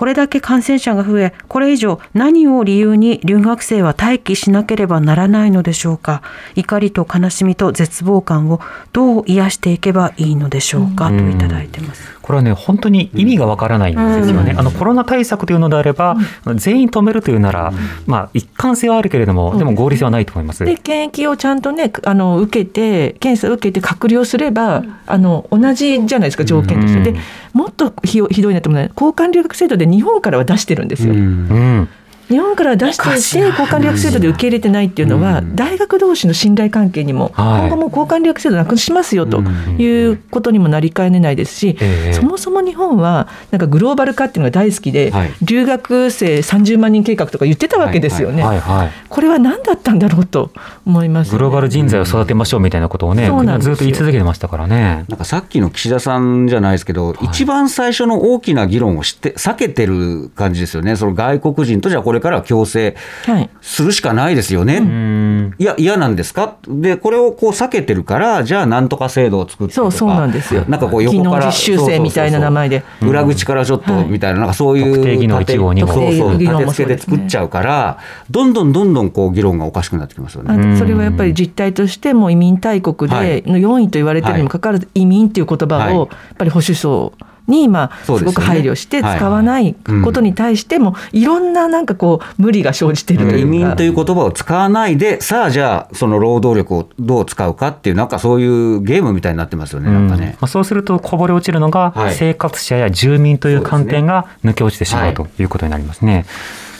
[0.03, 6.23] これだけ感染者が増え、これ以上何を理由に留学生は待機しなければならないのでしょうか？
[6.57, 8.61] 怒りと悲しみと絶望感を
[8.93, 12.19] どう癒していけばいいのでしょうか、といただいてます。
[12.23, 16.17] これはね本当に意味がわからないんですよね、あのコロナ対策というのであれば、
[16.57, 17.73] 全員止めるというなら、
[18.07, 20.65] まあ一貫性はあるけれども、でも合理性はないと思います。
[20.65, 27.05] で検疫をちゃんとねあの受けて検査を受けて隔離をすれば、あの同じじゃないですか条件として、うん。
[27.05, 27.15] で
[27.53, 31.15] もっとひどひどいなと思うのは交換留学制度で日本からは出してるんですよ。
[31.15, 31.21] うん。
[31.21, 31.89] うん
[32.29, 35.57] 日本から出していて交換留学制度で受け入れてないっていうのは、うん。
[35.57, 37.69] 大学同士の信頼関係にも、はい。
[37.69, 39.77] 今後もう交換留学制度なくしますよとうん。
[39.79, 42.13] いうことにもなりかねないですし、ええ。
[42.13, 45.33] そもそも日本はなんかグローバル化っていうのが大好きで、はい。
[45.43, 48.43] 留学生30万人計画とか言ってたわけですよね。
[48.43, 50.51] はいはいこれは何だったんだろうと
[50.87, 55.05] 思います、グローバル人材を育てましょうみたいなことをね、うなんずっと言い続けてましたからね。
[55.09, 62.95] なんかさっきの岸田さんじゃないですけど、一番最初の大きな議論をして避けてる感じですよね、その外国人とじゃあこれからは共生
[63.25, 63.49] はい。
[63.63, 65.55] するしかないですよね、うん。
[65.59, 66.57] いや、嫌なんですか？
[66.69, 69.91] で、これをこう避けてるから、じゃあなんとか制度を作ってとか。
[69.91, 70.67] そうそうなんですよ。
[70.69, 72.81] なんかこう横から技能実習生みたいな名前で。
[72.81, 74.05] そうそうそう裏口からちょっとはい。
[74.09, 75.93] みたいな、なんかそういう特定技能1号2号。
[75.95, 77.99] そうそう特定技能立て付けで作っちゃうから、
[78.31, 80.75] どんどんどんどんこう議論がおかしくなってきますよね。
[80.75, 83.41] あそれはやっぱり実態としても移民大国はい。
[83.43, 85.95] での4位と言われてるにもかかわらず移民っていう言葉はい。
[85.95, 89.19] をやっぱり保守層にまあそうですごく配慮してはい。
[89.19, 89.75] 使わない
[90.05, 93.51] ことに対してもいろんななんかこう無理が生じていると移いうか。
[93.51, 98.09] 民という言葉を使わないで、さあじゃあ、その労働力をどう使うかっていう、なん。
[98.09, 100.09] かそういうゲームみたいになってますよね、なん。
[100.09, 100.37] かね。
[100.41, 106.27] まあ、そうするとこぼれ落ちるのがはい生活者や住民という観点が抜け落ちてしまうということになりますね。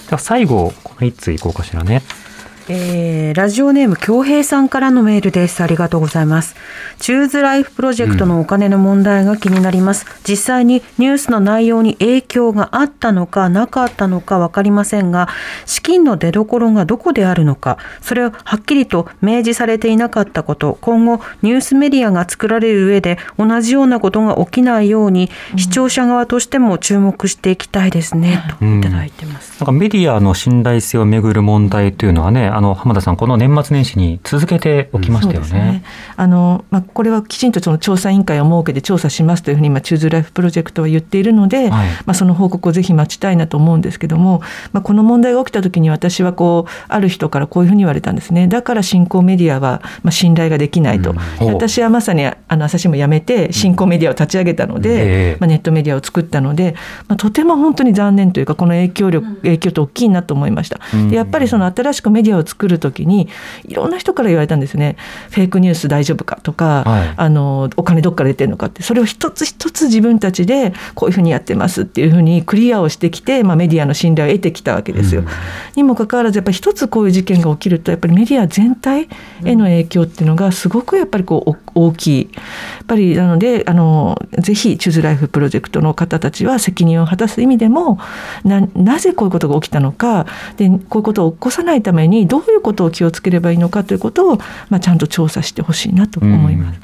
[0.09, 2.03] では最後この1通いこうかしらね。
[2.69, 5.63] えーラジオネーム京平さんからのメールです。
[5.63, 6.55] ありがとうございます。
[6.99, 10.07] チューズライフプロジェクトのお金の問題が気になります。
[10.29, 15.29] 実際にニュースの内容に影響があったのかなかったのかわかりませんが、
[15.65, 29.59] 資金の出所がどこであるのか、それをはっきりと明示されていなかったこと、今後ニュースメディアが作られる上で同じようなことが起きないように、視聴者側としても注目していきたいですね、といただいてます。
[29.61, 35.85] なんかメディアの信頼性をめぐる問題というのはね、あの浜田さん、この年末年始に続けておきましたよそうですね。
[36.17, 41.89] あのまあ、これはきちんとその調査委員会を設けて調査しますというふうに今チューズライフプロジェクトは言っているので、はい。
[42.07, 44.43] まあ、その報告をぜひ待ちたいなと思うんですけども、
[44.73, 48.49] まあ、この問題が起きた時に私はこうある人からこういうふうに言われたんですね。
[48.49, 51.17] だから新興メディアはまあ信頼ができないと、うん。
[51.39, 55.37] で私はまさにあの朝日も辞めて新興メディアを立ち上げたので、ええ。
[55.41, 56.75] まあ、ネットメディアを作ったので、
[57.09, 60.81] まあ、とても本当に残念というかこの影響力影響って大きいなと思いました。
[61.11, 63.29] やっぱりその新しくメディアを作る時に
[63.67, 64.97] いろんな人から言われたんですね。
[65.31, 67.15] フェイクニュース大丈夫かとか、はい。
[67.17, 68.83] あのお金どっから出てるのかって。
[68.83, 75.25] それを一つ一つ自分たちでこういうふうにやってますっていうふうにクリアをしてきて、まあ、メディアの信頼を得てきたわけですよ。
[75.77, 79.09] にもかかわらずやっぱり一つこういう事件が起きるとやっぱりメディア全体
[79.45, 82.31] への影響っていうのがすごくやっぱりこうお大きい。
[82.33, 82.41] や
[82.83, 87.99] っぱりなのであのぜひチューズライフプロジェクトの方たちは責任を果たす意味でも
[88.45, 90.27] ななぜこういうことが起きたのか。
[90.57, 94.39] でこういうことを起こさないためにどういうことを気をつければいいのかということを、
[94.71, 96.81] まあ、ちゃんと調査してほしいなと思います。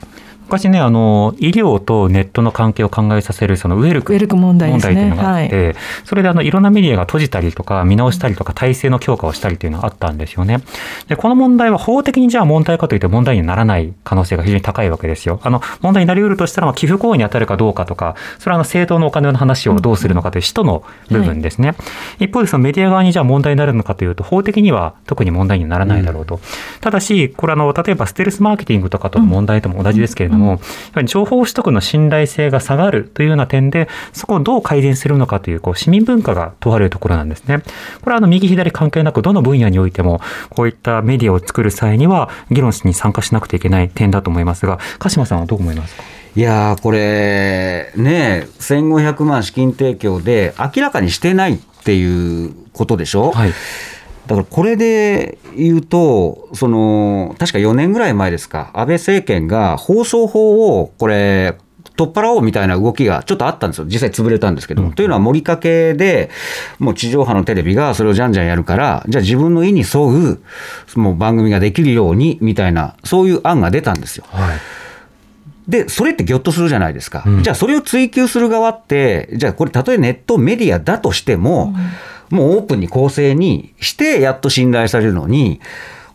[0.49, 5.77] 昔ね、あの、医療とネットの関係を考えさせる、そのウェルクウェルク問題ね問題というのがあって、
[6.07, 10.61] それであの、いろんなメディアが閉じたりとか、見直したりとか、体制の強化をしたりというのがあったんですよね。
[11.07, 15.39] で、この問題は法的にじゃあ問題かというと問題にならない可能性が非常に高いわけですよ。
[15.43, 21.75] あの、問題になり得るとしたら、まあ寄付行為に当たるかどうかとか、それはあの、政党のお金の話をどうするのかという使途の部分ですね。
[22.21, 26.41] 一方でそのメディア側にじゃあ問題になるのかというと、法的には特に問題にならないだろうと。
[26.81, 30.59] ただし、これあの、例えばステルスマーケティングとかとの問題とも同じですけれども、やっ
[30.93, 37.59] ぱり情報取得の信頼性が下がるというような点で、そこをどう改善するのかという、こう、市民文化が問われるところなんですね。
[38.03, 40.21] これはあの、右左関係なく、どの分野においても、
[40.51, 46.03] こういったメディアを作る際には、議論に参加しなくてはいけない点だと思いますが、鹿島さんはどう思いますか？
[46.37, 53.53] いやー、これ、ね、1500万資金提供で明らかにしてないっていうことでしょ、はい。
[54.29, 61.57] だからこれで言うと、その確か4年ぐらい前ですか、安倍政権が放送法をこれ、
[61.97, 64.93] 取っ払おうみたいな動きがちょっとあったんですよ、実際潰れたんですけども。
[64.93, 66.31] というのは、盛りかけで、
[66.79, 70.41] もう地上波のテレビがそれをじゃんじゃんやるから、じゃあ自分の意に沿う
[70.95, 74.25] もう番組ができるようにみたいな、そういう案が出たんですよ。
[74.29, 74.59] はい。
[75.69, 77.25] で、それってぎょっとするじゃないですか。
[77.27, 81.75] うんじゃあ、それを追求する側って、じゃあ、これ、たとえネットメディアだとしても、
[82.31, 85.61] もうオープンに公正にして、やっと信頼されるのに、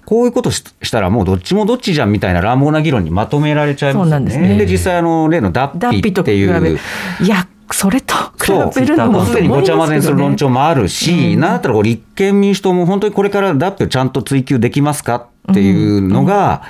[0.05, 4.57] こういうことししたら、もうどっちもどっちじゃんみたいな乱暴な議論にまとめられちゃいますよそうなんですね。
[4.57, 6.79] ね実際、あの、例のダダッピッピっていう。
[7.21, 11.39] いやそれと比そうべるのもすでにごちゃ混ぜにする論調もあるし、うん。
[11.39, 16.69] なんだったらこう立憲民主党も本当にこれからダッピをちゃんと追及できますかっていうのが、そう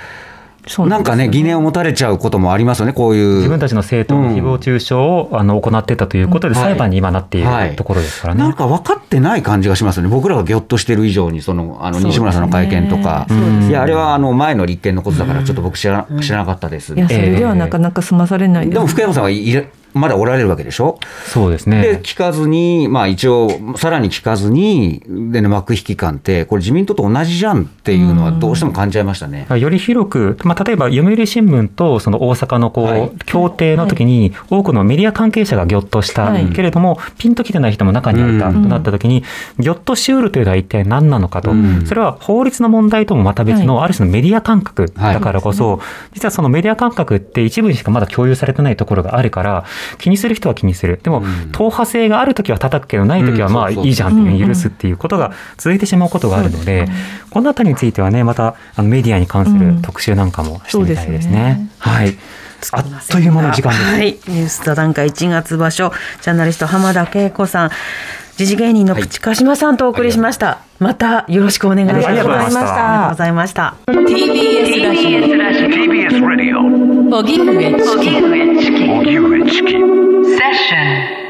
[0.66, 3.36] すよなんかね、疑念を持たれちゃうこともありますよね、こういう。
[3.36, 6.60] 自分たちの政党の誹謗中傷を、あの行ってたということで、うん。
[6.60, 7.70] 裁判に今なっていはい。
[7.70, 8.40] るところですからね。
[8.40, 16.94] なんか分かってない感じがしますよね、僕らがぎょっとしてる以上に、そのあの西村さんの会見とか、ねいや、あれはあの前の立憲のことだから、ちょっと僕知ら、知らなかったです。
[16.94, 22.00] いやそれではなかなか済まされないです、でも福山さんはいれまだおられるわけでしょ、そうですでね。
[22.02, 29.46] 聞かずに、まあ、一応、さらに聞かずに、でね、幕引き感って、これ、自民党と同じじゃんっていうのは、どうしても感じちゃいましたね。
[29.56, 33.10] より広く、まあ、例えば読売新聞とその大阪のこう、はい。
[33.26, 36.46] 協定の時に多くのメディア関係者がぎょっとした、はい。
[36.50, 38.62] けれどもピンときてない人も中にはいた、うん。
[38.62, 39.24] となった時に
[39.58, 41.86] ぎょっとしうるというのは一体何なのかと、うん。
[41.86, 45.80] それは法律の問題ともまた別のある種のメディア感覚だからこそ、
[46.12, 49.64] 実はそのメディア感覚って一部にしかまだ共有されてないところがあるから
[49.98, 51.00] 気にする人は気にする。
[51.02, 51.50] でも、うん。
[51.52, 56.88] 党派性がある時は叩くけどない時はまあいいじゃんって許すっていうことが続いてしまうことがあるので、
[57.30, 61.06] このあたりについてはねまたあのメディアに関する特集なんかもしてみたいですね。
[61.06, 61.70] そうですね。
[61.78, 62.18] はい。
[62.72, 63.84] あっという間の時間です。
[63.84, 67.70] はい、ニュース座談会1月場所、ジャーナリスト浜田恵子さん、
[68.36, 72.08] 時事芸人の口チカシさんとお送りしました、はい、またよろしくお願いします。
[72.08, 73.08] ありがとうございました。
[73.10, 73.74] ございました。
[73.86, 74.84] TBS
[75.38, 75.68] ラジオ。
[75.68, 76.58] TBS ラジオ。
[77.18, 78.90] 荻上チキ。
[78.90, 79.62] 荻上チキ。
[79.62, 81.23] セッション